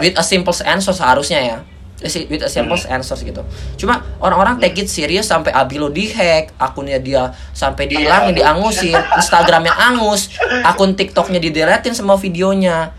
[0.01, 1.57] With a simple answer seharusnya ya
[2.03, 3.41] with a simple answers gitu.
[3.79, 8.99] Cuma orang-orang take it serious sampai Abilo dihack akunnya dia sampai dihilangin diangusin.
[9.19, 10.35] Instagramnya angus
[10.67, 12.91] akun TikToknya dideletin semua videonya.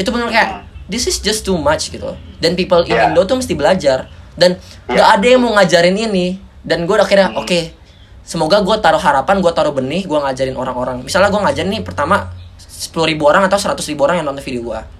[0.00, 0.48] Itu benar kayak
[0.88, 2.16] this is just too much gitu.
[2.40, 3.12] Dan people in Yeah.
[3.12, 4.08] Indo tuh mesti belajar.
[4.34, 4.56] Dan
[4.88, 6.40] nggak ada yang mau ngajarin ini.
[6.64, 7.76] Dan gue akhirnya oke
[8.20, 11.04] semoga gue taruh harapan gue taruh benih gue ngajarin orang-orang.
[11.04, 14.64] Misalnya gue ngajarin nih pertama 10.000 ribu orang atau 100.000 ribu orang yang nonton video
[14.64, 14.99] gue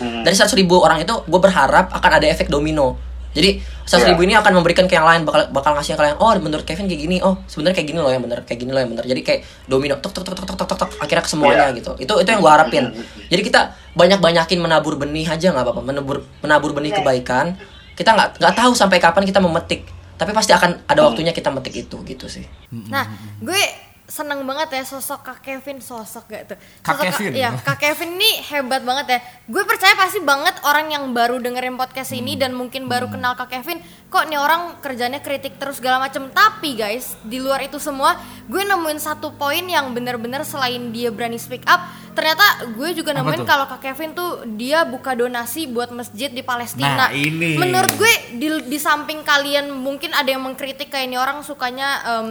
[0.00, 2.96] dari 100 ribu orang itu gue berharap akan ada efek domino.
[3.30, 4.26] Jadi 100 ribu Iya.
[4.26, 7.00] ini akan memberikan ke yang lain bakal bakal ngasih yang kalian oh menurut Kevin kayak
[7.00, 9.04] gini oh sebenarnya kayak gini loh yang bener kayak gini loh yang bener.
[9.04, 11.78] Jadi kayak domino tok tok tok tok tok tok tok akhirnya ke semuanya Iya.
[11.78, 11.90] gitu.
[11.96, 12.84] Itu itu yang gue harapin.
[13.28, 13.60] Jadi kita
[13.92, 15.82] banyak banyakin menabur benih aja nggak apa-apa.
[15.84, 17.54] Menabur menabur benih kebaikan
[17.94, 19.86] kita nggak nggak tahu sampai kapan kita memetik.
[20.16, 22.44] Tapi pasti akan ada waktunya kita metik itu gitu sih.
[22.90, 23.06] Nah,
[23.38, 26.58] gue seneng banget ya sosok Kak Kevin sosok gak tuh.
[26.82, 27.30] Kak Sosok Kevin.
[27.38, 29.18] ya, Kak Kevin ini hebat banget ya.
[29.46, 33.54] Gue percaya pasti banget orang yang baru dengerin podcast ini dan mungkin baru kenal Kak
[33.54, 33.78] Kevin,
[34.10, 36.26] kok nih orang kerjanya kritik terus segala macem.
[36.34, 38.18] Tapi guys, di luar itu semua,
[38.50, 41.86] gue nemuin satu poin yang bener-bener selain dia berani speak up,
[42.18, 47.06] ternyata gue juga nemuin kalau Kak Kevin tuh dia buka donasi buat masjid di Palestina.
[47.06, 47.54] Nah, ini.
[47.54, 52.28] Menurut gue di, di samping kalian mungkin ada yang mengkritik kayak ini orang sukanya em,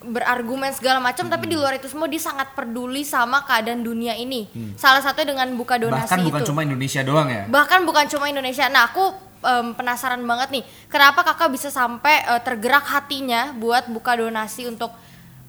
[0.00, 4.46] berargumen segala macam tapi di luar itu semua dia sangat peduli sama keadaan dunia ini
[4.74, 7.42] salah satunya dengan buka donasi Bahkan bukan itu cuma Indonesia doang ya.
[7.46, 12.40] bahkan bukan cuma Indonesia nah aku em, penasaran banget nih kenapa kakak bisa sampai eh,
[12.40, 14.94] tergerak hatinya buat buka donasi untuk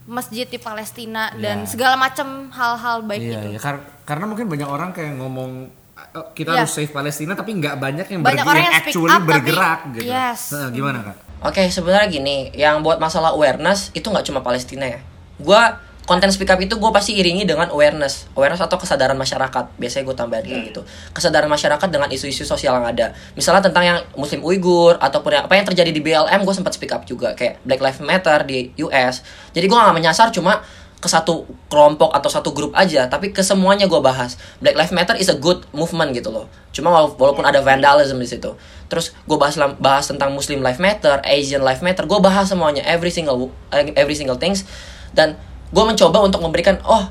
[0.06, 1.70] masjid di Palestina dan Ya.
[1.70, 3.60] segala macam hal-hal baik Iya, itu iya.
[3.60, 5.70] Kar- karena mungkin banyak orang kayak ngomong
[6.10, 6.66] "Eh, kita Iya.
[6.66, 9.80] harus save Palestina tapi nggak banyak yang Banyak berge- orang yang actually up, tapi- bergerak
[9.94, 10.10] gitu.
[10.10, 10.50] Yes.
[10.50, 11.18] Nah, gimana kak?
[11.40, 15.00] Oke, sebenarnya gini, yang buat masalah awareness itu nggak cuma Palestina ya.
[15.40, 15.80] Gua
[16.10, 19.78] konten speak up itu gue pasti iringi dengan awareness, awareness atau kesadaran masyarakat.
[19.78, 20.82] Biasanya gue tambahin kayak gitu.
[21.14, 23.14] Kesadaran masyarakat dengan isu-isu sosial yang ada.
[23.38, 26.90] Misalnya tentang yang Muslim Uighur ataupun yang, apa yang terjadi di BLM, gue sempat speak
[26.98, 29.22] up juga kayak Black Lives Matter di US.
[29.54, 30.66] Jadi gue nggak menyasar cuma
[31.00, 34.36] ke satu kelompok atau satu grup aja, tapi ke semuanya gue bahas.
[34.60, 36.52] Black Lives Matter is a good movement gitu loh.
[36.76, 38.52] Cuma wala- walaupun ada vandalism di situ.
[38.92, 43.16] Terus gue bahas bahas tentang Muslim Life Matter, Asian Life Matter, gue bahas semuanya, every
[43.16, 44.68] single eh, every single things.
[45.16, 45.40] Dan
[45.72, 47.08] gue mencoba untuk memberikan, oh,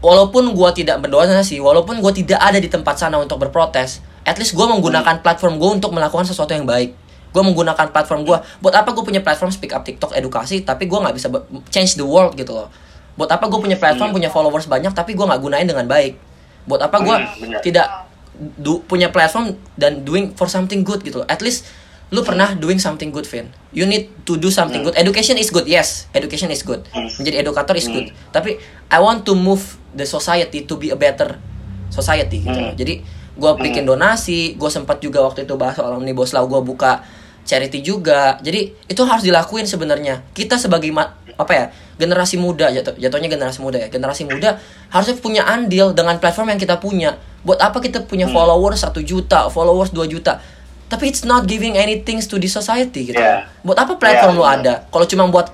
[0.00, 4.56] walaupun gue tidak berdonasi, walaupun gue tidak ada di tempat sana untuk berprotes, at least
[4.56, 6.96] gue menggunakan platform gue untuk melakukan sesuatu yang baik.
[7.28, 8.40] Gue menggunakan platform gue.
[8.64, 11.28] Buat apa gue punya platform speak up TikTok edukasi, tapi gue nggak bisa
[11.68, 12.72] change the world gitu loh.
[13.18, 16.14] Buat apa gue punya platform, punya followers banyak, tapi gue nggak gunain dengan baik.
[16.64, 17.60] Buat apa gue Hmm, benar.
[17.60, 17.86] tidak
[18.56, 21.26] du- punya platform dan doing for something good gitu.
[21.26, 21.66] At least
[22.08, 23.50] lu pernah doing something good, Vin.
[23.68, 24.94] You need to do something good.
[24.94, 26.06] Education is good, yes.
[26.10, 26.86] Education is good.
[27.18, 28.08] Menjadi edukator is good.
[28.30, 28.56] Tapi
[28.86, 29.60] I want to move
[29.90, 31.36] the society to be a better
[31.88, 32.54] society gitu.
[32.54, 32.72] Hmm.
[32.72, 33.02] Jadi
[33.34, 37.02] gue bikin donasi, gue sempat juga waktu itu bahas soal omnibus law, gue buka
[37.48, 38.36] charity juga.
[38.44, 40.20] Jadi itu harus dilakuin sebenarnya.
[40.36, 40.92] Kita sebagai
[41.38, 41.64] apa ya
[41.96, 44.58] generasi muda jatuh jatuhnya generasi muda ya generasi muda
[44.90, 47.16] harusnya punya andil dengan platform yang kita punya.
[47.40, 50.42] Buat apa kita punya followers satu juta, followers 2 juta?
[50.88, 53.16] Tapi it's not giving anything to the society gitu.
[53.16, 53.48] Yeah.
[53.64, 54.58] Buat apa platform Yeah, lu benar.
[54.60, 54.74] ada?
[54.90, 55.48] Kalau cuma buat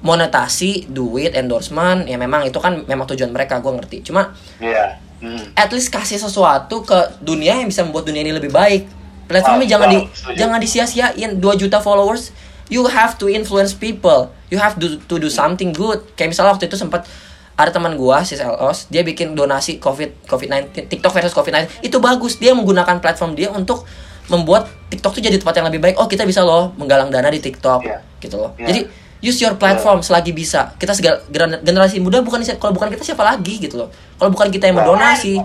[0.00, 4.06] monetasi, duit, endorsement, ya memang itu kan memang tujuan mereka, gue ngerti.
[4.06, 4.30] Cuma
[4.62, 5.02] Iya.
[5.16, 5.40] Hmm.
[5.56, 8.84] at least kasih sesuatu ke dunia yang bisa membuat dunia ini lebih baik.
[9.26, 10.36] Platformnya Wow, jangan di setuju.
[10.36, 12.30] jangan disia-siain 2 juta followers.
[12.66, 14.30] You have to influence people.
[14.48, 16.02] You have to, to do something good.
[16.14, 17.06] Kayak misalnya waktu itu sempat
[17.54, 21.80] ada teman gua si Selos, dia bikin donasi COVID COVID-19 TikTok versus COVID-19.
[21.80, 22.36] Itu bagus.
[22.36, 23.86] Dia menggunakan platform dia untuk
[24.26, 25.94] membuat TikTok tuh jadi tempat yang lebih baik.
[25.96, 27.98] Oh, kita bisa loh menggalang dana di TikTok Iya.
[28.18, 28.50] gitu loh.
[28.58, 28.66] Iya.
[28.66, 28.80] Jadi
[29.20, 30.72] use your platform selagi bisa.
[30.76, 33.88] Kita segala gener- generasi muda bukan kalau bukan kita siapa lagi gitu loh.
[34.16, 35.40] Kalau bukan kita yang mau donasi,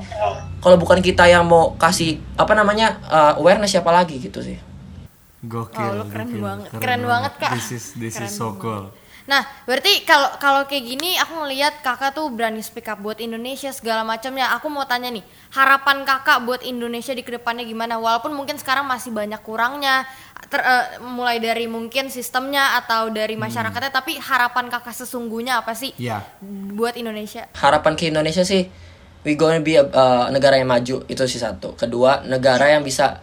[0.64, 4.60] kalau bukan kita yang mau kasih apa namanya uh, awareness siapa lagi gitu sih.
[5.42, 5.82] Gokil.
[5.82, 6.42] Oh, lu keren gokil.
[6.46, 6.68] banget.
[6.78, 7.52] Keren banget, Kak.
[7.58, 8.94] This is this Keren is so cool.
[9.30, 13.70] Nah, berarti kalau kalau kayak gini aku ngelihat kakak tuh berani speak up buat Indonesia
[13.70, 14.50] segala macamnya.
[14.58, 15.22] Aku mau tanya nih,
[15.54, 18.02] harapan kakak buat Indonesia di ke depannya gimana?
[18.02, 20.10] Walaupun mungkin sekarang masih banyak kurangnya,
[20.50, 25.94] ter- eh, mulai dari mungkin sistemnya atau dari masyarakatnya, tapi harapan kakak sesungguhnya apa sih
[26.02, 26.26] Ya.
[26.74, 27.46] buat Indonesia?
[27.54, 28.66] Harapan ke Indonesia sih
[29.22, 31.78] we gonna be a, uh, negara yang maju itu sih satu.
[31.78, 33.22] Kedua, negara yang bisa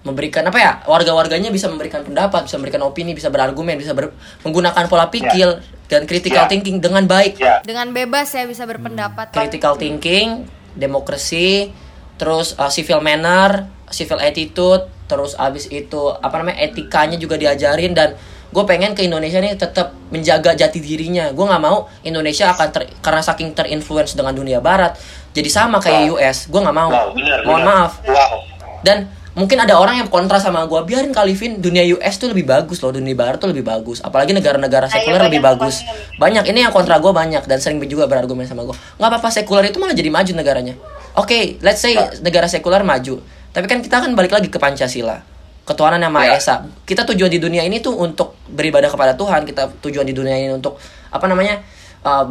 [0.00, 4.88] memberikan apa ya warga-warganya bisa memberikan pendapat, bisa memberikan opini, bisa berargumen, bisa ber- menggunakan
[4.88, 6.48] pola pikir dan critical Ya.
[6.48, 7.36] thinking dengan baik.
[7.36, 7.60] Ya.
[7.60, 9.28] Dengan bebas ya bisa berpendapat.
[9.30, 11.72] critical thinking, demokrasi,
[12.16, 18.14] terus uh, civil manner, civil attitude, terus abis itu apa namanya etikanya juga diajarin dan
[18.50, 21.30] gue pengen ke Indonesia nih tetap menjaga jati dirinya.
[21.30, 24.96] Gue nggak mau Indonesia akan ter, karena saking terinfluence dengan dunia Barat
[25.30, 26.14] jadi sama kayak Wow.
[26.16, 26.38] US.
[26.46, 26.88] Gue nggak mau.
[26.88, 27.74] Wow, benar, Mohon benar.
[27.76, 27.92] maaf.
[28.02, 28.34] Wow.
[28.80, 28.98] Dan
[29.40, 32.92] mungkin ada orang yang kontra sama gue biarin Kalifin dunia US tuh lebih bagus loh
[32.92, 34.04] dunia barat tuh lebih bagus.
[34.04, 35.80] Apalagi negara-negara sekuler lebih bagus.
[36.20, 36.44] banyak.
[36.44, 39.80] Ini yang kontra gue banyak dan sering juga berargumen sama gue nggak apa-apa sekuler itu
[39.80, 40.74] malah jadi maju negaranya.
[41.16, 43.18] Oke let's say negara sekuler maju.
[43.50, 45.24] Tapi kan kita kan balik lagi ke Pancasila.
[45.64, 46.38] Ketuhanan yang maha Ya.
[46.38, 46.66] esa.
[46.84, 49.42] Kita tujuan di dunia ini tuh untuk beribadah kepada Tuhan.
[49.48, 50.78] Kita tujuan di dunia ini untuk
[51.10, 51.58] apa namanya
[52.06, 52.26] uh,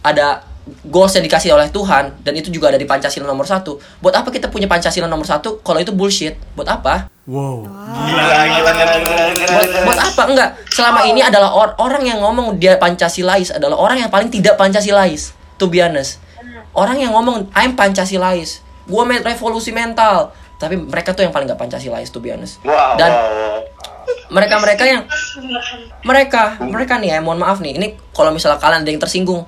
[0.00, 0.53] ada
[0.88, 3.76] goals yang dikasih oleh Tuhan dan itu juga ada di Pancasila nomor satu.
[4.00, 6.40] Buat apa kita punya Pancasila nomor satu kalau itu bullshit?
[6.56, 6.94] Buat apa?
[7.28, 7.68] Wow.
[7.68, 9.84] Gila, gila, gila, gila, gila, Buat, gila.
[9.84, 10.22] buat apa?
[10.28, 10.48] Enggak.
[10.72, 15.36] Selama ini adalah or- orang yang ngomong dia Pancasilais adalah orang yang paling tidak Pancasilais.
[15.60, 16.20] To be honest.
[16.72, 18.64] Orang yang ngomong I'm Pancasilais.
[18.88, 20.32] Gua main revolusi mental.
[20.56, 22.60] Tapi mereka tuh yang paling gak Pancasilais to be honest.
[22.64, 23.10] Wow, Dan
[24.28, 25.02] mereka-mereka yang
[26.04, 29.44] mereka mereka nih ya mohon maaf nih ini kalau misalnya kalian ada yang tersinggung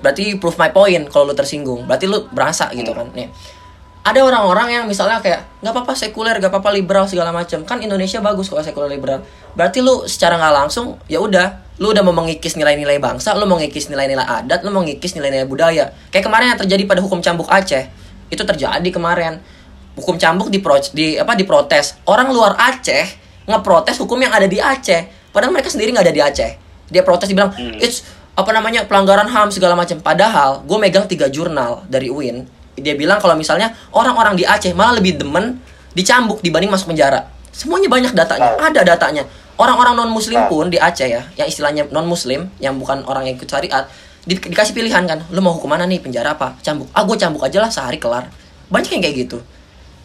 [0.00, 1.84] berarti proof my point kalau lu tersinggung.
[1.84, 3.08] Berarti lu berasa gitu kan.
[3.12, 3.28] Nih.
[4.06, 8.22] Ada orang-orang yang misalnya kayak nggak apa-apa sekuler nggak apa-apa liberal segala macam kan Indonesia
[8.22, 9.26] bagus kalau sekuler liberal.
[9.58, 13.58] Berarti lu secara nggak langsung ya udah lu udah mau mengikis nilai-nilai bangsa lu mau
[13.58, 15.90] ngikis nilai-nilai adat lu mau ngikis nilai-nilai budaya.
[16.14, 17.84] Kayak kemarin yang terjadi pada hukum cambuk Aceh
[18.30, 19.42] itu terjadi kemarin.
[19.98, 20.62] Hukum cambuk di
[20.94, 21.98] di apa diprotes.
[22.06, 23.04] Orang luar Aceh
[23.50, 25.32] ngeprotes hukum yang ada di Aceh.
[25.34, 26.50] Padahal mereka sendiri nggak ada di Aceh.
[26.86, 27.50] Dia protes dibilang
[27.82, 29.96] it's apa namanya pelanggaran ham segala macam.
[30.04, 32.44] Padahal gue megang tiga jurnal dari UIN.
[32.76, 35.56] Dia bilang kalau misalnya orang-orang di Aceh malah lebih demen
[35.96, 37.32] dicambuk dibanding masuk penjara.
[37.48, 39.24] Semuanya banyak datanya ada datanya.
[39.56, 43.40] Orang-orang non muslim pun di Aceh ya yang istilahnya non muslim yang bukan orang yang
[43.40, 43.88] ikut syariat
[44.28, 46.60] di- dikasih pilihan kan lu mau hukum mana nih penjara apa?
[46.60, 46.92] Cambuk.
[46.92, 48.28] Ah gue cambuk aja lah sehari kelar.
[48.68, 49.38] Banyak yang kayak gitu.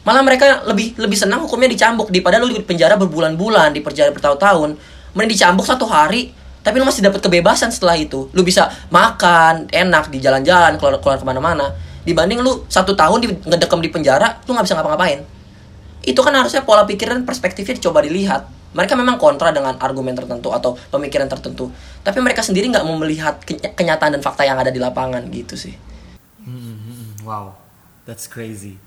[0.07, 4.79] Malah mereka lebih lebih senang hukumnya dicambuk daripada lu di penjara berbulan-bulan di penjara bertahun-tahun.
[5.11, 6.31] Mending dicambuk satu hari
[6.61, 8.29] tapi lu masih dapat kebebasan setelah itu.
[8.37, 11.73] Lu bisa makan enak di jalan-jalan keluar keluar ke mana-mana.
[12.05, 15.25] Dibanding lu satu tahun di, ngedekem di penjara lu nggak bisa ngapa-ngapain.
[16.05, 18.45] Itu kan harusnya pola pikir dan perspektifnya dicoba dilihat.
[18.71, 21.69] Mereka memang kontra dengan argumen tertentu atau pemikiran tertentu.
[22.05, 25.59] Tapi mereka sendiri nggak mau melihat keny- kenyataan dan fakta yang ada di lapangan gitu
[25.59, 25.75] sih.
[27.21, 27.53] Wow,
[28.07, 28.81] that's crazy.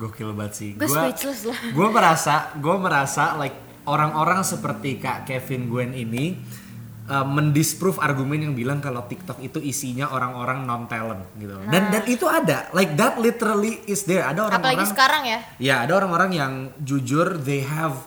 [0.00, 0.70] Gokil banget sih.
[0.76, 1.58] Gue Gua- speechless lah.
[1.76, 6.40] Gue merasa, gue merasa like orang-orang seperti Kak Kevin Gwen ini
[7.10, 11.58] uh, mendisprove argumen yang bilang kalau TikTok itu isinya orang-orang non talent gitu.
[11.66, 14.22] Dan dan itu ada, like that literally is there.
[14.22, 15.38] Ada orang-orang Apalagi sekarang ya.
[15.58, 17.98] Ya, ada orang-orang yang jujur they have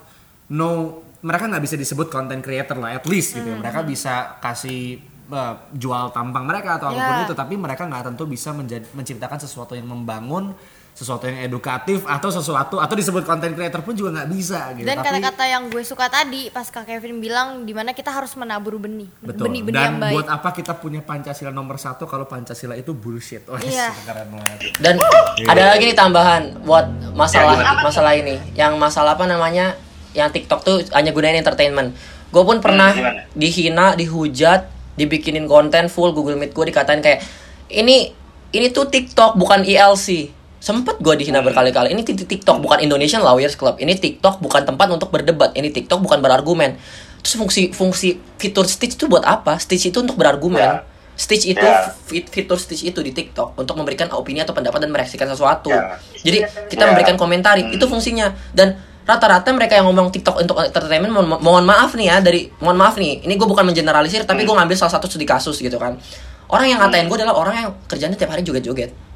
[0.48, 3.48] no mereka nggak bisa disebut content creator lah, at least gitu.
[3.48, 3.56] ya.
[3.56, 5.00] Mereka bisa kasih
[5.32, 7.24] uh, jual tampang mereka atau apa pun Ya.
[7.24, 10.52] itu, tapi mereka nggak tentu bisa menjadi, menciptakan sesuatu yang membangun,
[10.94, 14.86] sesuatu yang edukatif atau sesuatu atau disebut content creator pun juga nggak bisa gitu.
[14.86, 18.34] Dan Tapi- kata-kata yang gue suka tadi pas Kak Kevin bilang di mana kita harus
[18.34, 19.50] menabur benih, Betul.
[19.50, 20.14] benih-benih Dan yang baik.
[20.14, 23.42] buat apa kita punya Pancasila nomor satu kalau Pancasila itu bullshit?
[23.44, 23.90] Wah, Iya.
[24.06, 24.58] keren banget.
[24.78, 25.02] Dan
[25.44, 28.38] ada lagi nih tambahan buat masalah masalah ini.
[28.54, 29.74] Yang masalah apa namanya?
[30.14, 31.98] Yang TikTok tuh hanya gunain entertainment.
[32.30, 33.26] Gue pun pernah gimana?
[33.34, 37.26] dihina, dihujat, dibikinin konten full Google Meet gue dikatain kayak
[37.68, 38.14] ini
[38.52, 40.30] ini tuh TikTok bukan ILC.
[40.64, 41.92] Sempet gue dihina berkali-kali.
[41.92, 43.84] Ini tik- TikTok bukan Indonesian Lawyers Club.
[43.84, 45.52] Ini TikTok bukan tempat untuk berdebat.
[45.52, 46.80] Ini TikTok bukan berargumen.
[47.20, 49.60] Terus fungsi fungsi fitur Stitch itu buat apa?
[49.60, 50.64] Stitch itu untuk berargumen.
[50.64, 50.88] Ya.
[51.20, 51.68] Stitch itu
[52.08, 55.68] fit- fitur Stitch itu di TikTok untuk memberikan opini atau pendapat dan mereaksikan sesuatu.
[55.68, 56.00] Ya.
[56.24, 56.96] Jadi kita Ya.
[56.96, 58.32] memberikan komentari, itu fungsinya.
[58.56, 62.80] Dan rata-rata mereka yang ngomong TikTok untuk entertainment mohon, mohon maaf nih ya dari mohon
[62.80, 63.20] maaf nih.
[63.28, 66.00] Ini gue bukan mengeneralisir tapi gue ngambil salah satu studi kasus gitu kan.
[66.48, 69.13] Orang yang ngatain gue adalah orang yang kerjanya tiap hari joget-joget.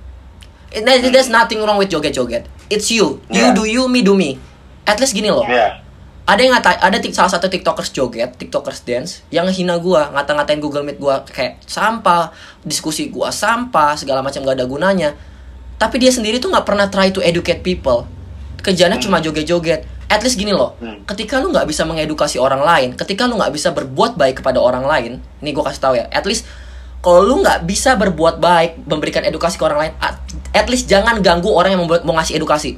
[0.70, 2.46] It- there- There's nothing wrong with joget-joget.
[2.68, 3.24] It's you.
[3.28, 3.56] You Ya.
[3.56, 4.36] do you, me do me.
[4.84, 5.84] At least gini loh Iya.
[6.24, 10.60] ada yang ngata ada tik- salah satu tiktokers joget tiktokers dance yang ngehina gua ngata-ngatain
[10.60, 15.16] Google Meet gua kayak sampah diskusi gua sampah segala macam gak ada gunanya
[15.78, 18.04] tapi dia sendiri tuh nggak pernah try to educate people
[18.58, 21.04] kerjanya cuma joget-joget at least gini loh Hmm.
[21.06, 24.84] ketika lu nggak bisa mengedukasi orang lain ketika lu nggak bisa berbuat baik kepada orang
[24.84, 26.44] lain nih gua kasih tahu ya at least
[27.02, 30.18] kalau lu nggak bisa berbuat baik memberikan edukasi ke orang lain at,
[30.52, 32.76] at least jangan ganggu orang yang membuat, mau ngasih edukasi.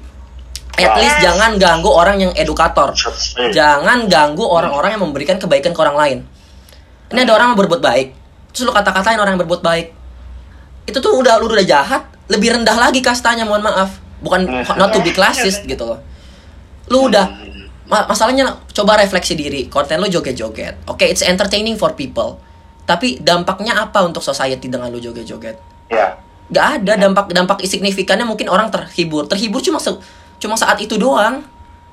[0.79, 2.95] At least jangan ganggu orang yang edukator.
[3.51, 6.17] Jangan ganggu orang-orang yang memberikan kebaikan ke orang lain.
[7.11, 8.07] Ini ada orang yang berbuat baik
[8.49, 9.93] terus lu kata-katain orang yang berbuat baik.
[10.87, 13.99] Itu tuh udah lu udah jahat lebih rendah lagi kastanya mohon maaf.
[14.23, 14.45] Bukan
[14.75, 15.99] not to be classist gitu loh.
[16.87, 17.27] Lu udah
[17.87, 20.79] ma- masalahnya coba refleksi diri konten lu joget-joget.
[20.87, 22.39] Oke it's entertaining for people
[22.89, 25.61] tapi dampaknya apa untuk society dengan lu joget-joget?
[25.93, 26.17] Iya.
[26.49, 29.29] Gak ada dampak dampak signifikannya mungkin orang terhibur.
[29.29, 30.01] Terhibur cuma se-
[30.41, 31.45] cuma saat itu doang.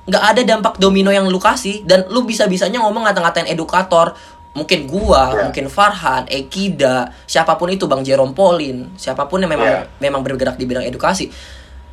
[0.09, 1.85] Nggak ada dampak domino yang lu kasih.
[1.85, 4.17] Dan lu bisa bisanya ngomong ngata-ngatain edukator.
[4.57, 5.45] Mungkin gua Ya.
[5.45, 9.85] mungkin Farhan Ekida siapa pun itu Bang Jerome Pauline siapa pun yang memang Ya.
[10.01, 11.29] memang bergerak di bidang edukasi.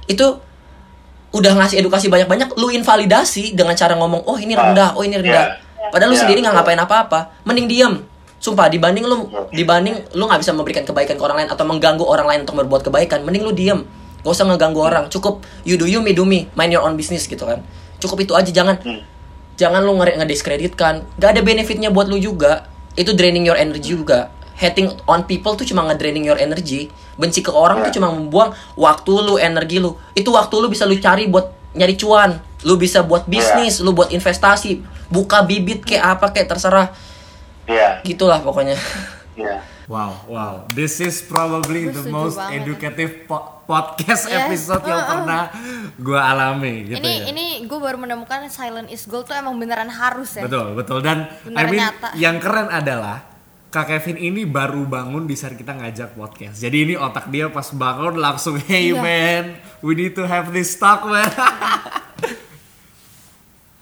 [0.08, 0.40] Itu
[1.28, 5.60] udah ngasih edukasi banyak-banyak lu invalidasi dengan cara ngomong oh ini rendah oh ini rendah.
[5.60, 5.90] Ya.
[5.92, 7.20] padahal lu Ya, sendiri nggak ngapain apa-apa.
[7.44, 7.92] Mending diem
[8.44, 12.28] sumpah dibanding lu dibanding lu nggak bisa memberikan kebaikan ke orang lain atau mengganggu orang
[12.28, 13.88] lain untuk berbuat kebaikan mending lu diem.
[14.20, 15.08] Gak usah ngeganggu orang.
[15.08, 16.48] Cukup you do you me do me.
[16.52, 17.64] Mind your own business gitu kan.
[18.00, 19.00] Cukup itu aja jangan Hmm.
[19.56, 21.04] jangan lu nge ngediskreditkan.
[21.16, 22.68] Gak ada benefitnya buat lu juga.
[23.00, 24.28] Itu draining your energy juga.
[24.60, 26.92] Hating on people tuh cuma ngedraining your energy.
[27.16, 29.96] Benci ke orang tuh cuma membuang waktu lu energi lu.
[30.12, 32.40] Itu waktu lu bisa lu cari buat nyari cuan.
[32.64, 34.84] Lu bisa buat bisnis lu buat investasi.
[35.12, 36.92] Buka bibit kayak apa kayak terserah
[37.66, 38.00] Iya.
[38.02, 38.76] gitulah pokoknya
[39.34, 39.58] Iya.
[39.84, 40.54] Wow, wow.
[40.70, 42.62] This is probably Gue the most banget.
[42.62, 44.46] educative po- podcast Yes.
[44.46, 45.10] episode yang Uh-uh.
[45.10, 45.42] pernah
[45.92, 47.24] gue alami gitu ini ya.
[47.28, 50.44] ini gue baru menemukan silent is gold tuh emang beneran harus ya.
[50.44, 50.98] Betul, betul.
[51.00, 52.08] Dan I Beneran mean, nyata.
[52.14, 53.28] yang keren adalah
[53.68, 56.56] Kak Kevin ini baru bangun di saat kita ngajak podcast.
[56.56, 59.02] Jadi ini otak dia pas bangun langsung, hey Iya.
[59.02, 59.44] man,
[59.80, 61.26] we need to have this talk man.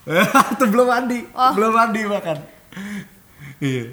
[0.58, 1.52] Tuh belum mandi, Oh.
[1.52, 2.38] belum mandi bahkan.
[3.62, 3.84] Iya.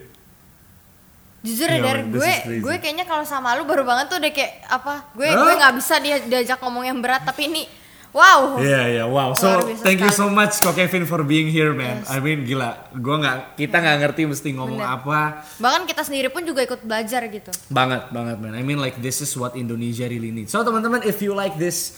[1.39, 4.53] Jujur Iya, ya dari gue, gue kayaknya kalau sama lu baru banget tuh udah kayak
[4.67, 5.07] apa?
[5.15, 5.39] Gue Hah?
[5.39, 7.63] gue nggak bisa dia diajak ngomong yang berat tapi ini
[8.11, 8.59] wow.
[8.59, 9.31] Iya iya wow.
[9.37, 12.03] So thank you so much Kok Kevin for being here man.
[12.03, 12.11] Yes.
[12.11, 12.91] I mean gila.
[12.97, 14.97] Gua nggak kita nggak ngerti mesti ngomong Bener.
[14.99, 15.19] apa.
[15.61, 17.51] Bahkan kita sendiri pun juga ikut belajar gitu.
[17.71, 18.57] Banget banget man.
[18.57, 20.51] I mean like this is what Indonesia really needs.
[20.51, 21.95] So teman-teman if you like this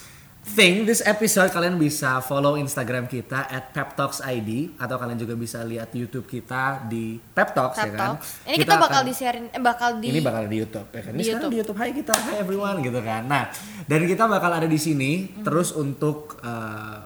[0.52, 5.89] thing, this episode kalian bisa follow Instagram kita at peptalks.id atau kalian juga bisa lihat
[5.91, 8.08] YouTube kita di Pep Talks ya Pep kan.
[8.14, 8.28] Talks.
[8.43, 11.12] Ini kita, bakal akan- disiarin eh bakal di ini bakal di YouTube ya kan.
[11.12, 11.52] Ini Di sekarang YouTube.
[11.52, 11.78] di YouTube.
[11.78, 13.24] Hai kita, hai everyone gitu kan.
[13.24, 13.43] Nah,
[13.84, 15.41] dan kita bakal ada di sini Hmm.
[15.41, 16.97] terus untuk eh,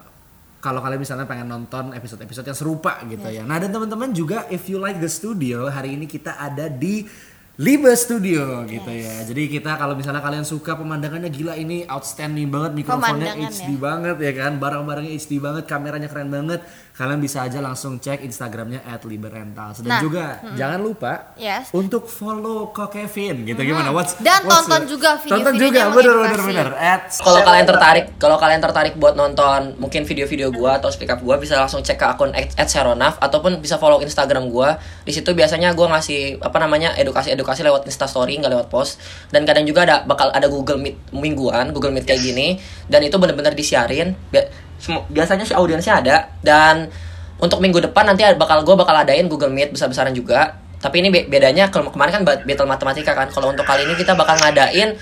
[0.58, 3.42] kalau kalian misalnya pengen nonton episode-episode yang serupa gitu ya.
[3.42, 7.06] Nah, dan teman-teman juga if you like the studio, hari ini kita ada di
[7.56, 9.24] Liba Studio gitu ya.
[9.24, 13.80] Jadi kita kalau misalnya kalian suka pemandangannya gila ini outstanding banget mikrofonnya HD ya.
[13.80, 16.60] banget ya kan, barang-barangnya HD banget, kameranya keren banget.
[16.96, 21.68] Kalian bisa aja langsung cek Instagramnya @liberentals dan Nah, juga jangan lupa Yes.
[21.70, 23.44] untuk follow Kok Kevin.
[23.44, 23.92] Gitu gimana?
[23.92, 26.68] What's, Dan what's tonton the- juga Tonton video-videonya juga, yang bener bener bener.
[26.72, 31.20] At kalau kalian tertarik kalau kalian tertarik buat nonton mungkin video-video gua atau speak up
[31.20, 34.80] gua bisa langsung cek ke akun @seronaf ataupun bisa follow Instagram gua.
[35.04, 38.96] Di situ biasanya gua ngasih apa namanya edukasi-edukasi lewat Instastory nggak lewat post.
[39.28, 42.56] Dan kadang juga ada bakal ada Google Meet mingguan Google Meet kayak gini.
[42.88, 44.16] Dan itu bener-bener disiarin
[45.08, 46.88] biasanya sih audiensnya ada dan
[47.36, 50.56] untuk minggu depan nanti bakal gua bakal adain Google Meet besar-besaran juga.
[50.76, 53.28] Tapi ini be- bedanya kalau kemarin kan ba- battle matematika kan.
[53.32, 54.96] Kalau untuk kali ini kita bakal ngadain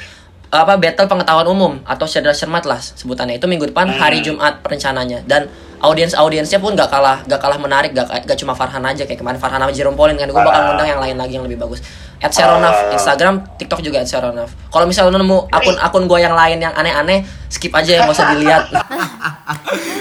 [0.55, 3.39] apa battle pengetahuan umum atau cerdas cermat lah sebutannya.
[3.43, 5.51] Itu minggu depan hari Jumat perencananya dan
[5.85, 9.37] audiens audiensnya pun gak kalah gak kalah menarik gak, gak cuma Farhan aja kayak kemarin
[9.37, 11.85] Farhan sama Jerome Pauline kan gue bakal ngundang yang lain lagi yang lebih bagus
[12.19, 16.33] at Seronaf Instagram TikTok juga at Seronaf kalau misalnya lu nemu akun akun gue yang
[16.33, 18.65] lain yang aneh-aneh skip aja yang gak usah dilihat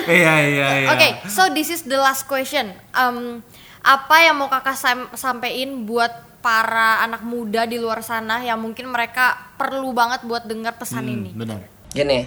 [0.10, 0.88] iya iya iya.
[0.90, 2.72] Oke, so this is the last question.
[2.92, 3.40] Um,
[3.80, 8.88] apa yang mau kakak sam- sampein buat para anak muda di luar sana yang mungkin
[8.88, 11.30] mereka perlu banget buat dengar pesan Hmm, ini?
[11.34, 11.60] benar.
[11.90, 12.26] gini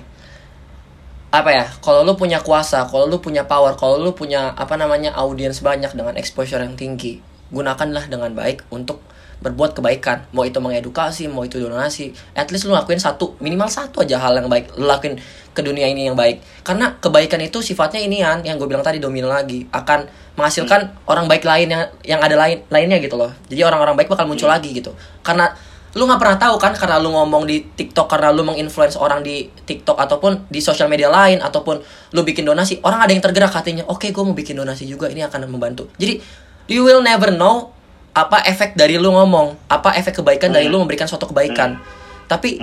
[1.31, 5.13] apa ya kalau lu punya kuasa kalau lu punya power kalau lu punya apa namanya
[5.19, 7.19] audiens banyak dengan exposure yang tinggi
[7.51, 9.03] gunakanlah dengan baik untuk
[9.37, 10.25] berbuat kebaikan.
[10.33, 14.41] Mau itu mengedukasi mau itu donasi at least lu lakuin satu minimal satu aja hal
[14.41, 15.21] yang baik lu lakuin
[15.53, 16.41] ke dunia ini yang baik.
[16.65, 21.45] Karena kebaikan itu sifatnya inian yang gue bilang tadi domino lagi akan menghasilkan orang baik
[21.45, 23.33] lain yang yang ada lain lainnya gitu loh.
[23.49, 24.93] Jadi orang-orang baik bakal muncul lagi gitu.
[25.21, 25.53] Karena
[25.97, 29.49] lu nggak pernah tahu kan karena lu ngomong di TikTok karena lu menginfluence orang di
[29.49, 31.81] TikTok ataupun di sosial media lain ataupun
[32.13, 35.25] lu bikin donasi orang ada yang tergerak hatinya oke gue mau bikin donasi juga ini
[35.25, 35.89] akan membantu.
[35.97, 36.21] Jadi
[36.69, 37.73] you will never know
[38.13, 41.81] apa efek dari lu ngomong apa efek kebaikan dari lu memberikan suatu kebaikan.
[42.29, 42.61] Tapi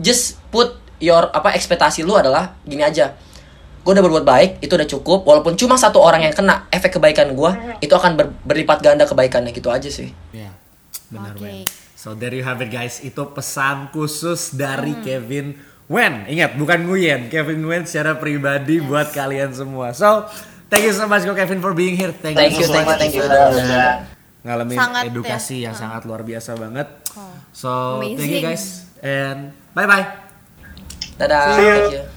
[0.00, 3.12] just put your apa ekspektasi lu adalah gini aja.
[3.84, 7.36] Gue udah berbuat baik itu udah cukup walaupun cuma satu orang yang kena efek kebaikan
[7.36, 7.50] gue
[7.84, 10.08] itu akan ber- berlipat ganda kebaikannya gitu aja sih.
[10.32, 10.56] Iya.
[11.12, 11.44] Benar Oke.
[11.44, 11.85] Wen.
[11.96, 13.00] So there you have it guys.
[13.00, 15.02] Itu pesan khusus dari Hmm.
[15.02, 15.46] Kevin
[15.88, 16.28] Wen.
[16.28, 19.90] Ingat bukan Nguyen, Kevin Wen secara pribadi buat kalian semua.
[19.90, 20.28] So
[20.68, 22.12] thank you so much Ko Kevin for being here.
[22.12, 23.00] Thank, Thank you you, so thank you, much.
[23.00, 23.24] thank you.
[24.46, 25.10] Ngalamin Sangat ya.
[25.10, 26.86] edukasi yang sangat luar biasa banget.
[27.16, 27.32] Oh.
[27.50, 28.44] So thank you Amazing.
[28.44, 28.64] guys
[29.00, 29.38] and
[29.72, 30.06] bye bye.
[31.16, 31.76] dadah See you.
[31.80, 32.15] thank you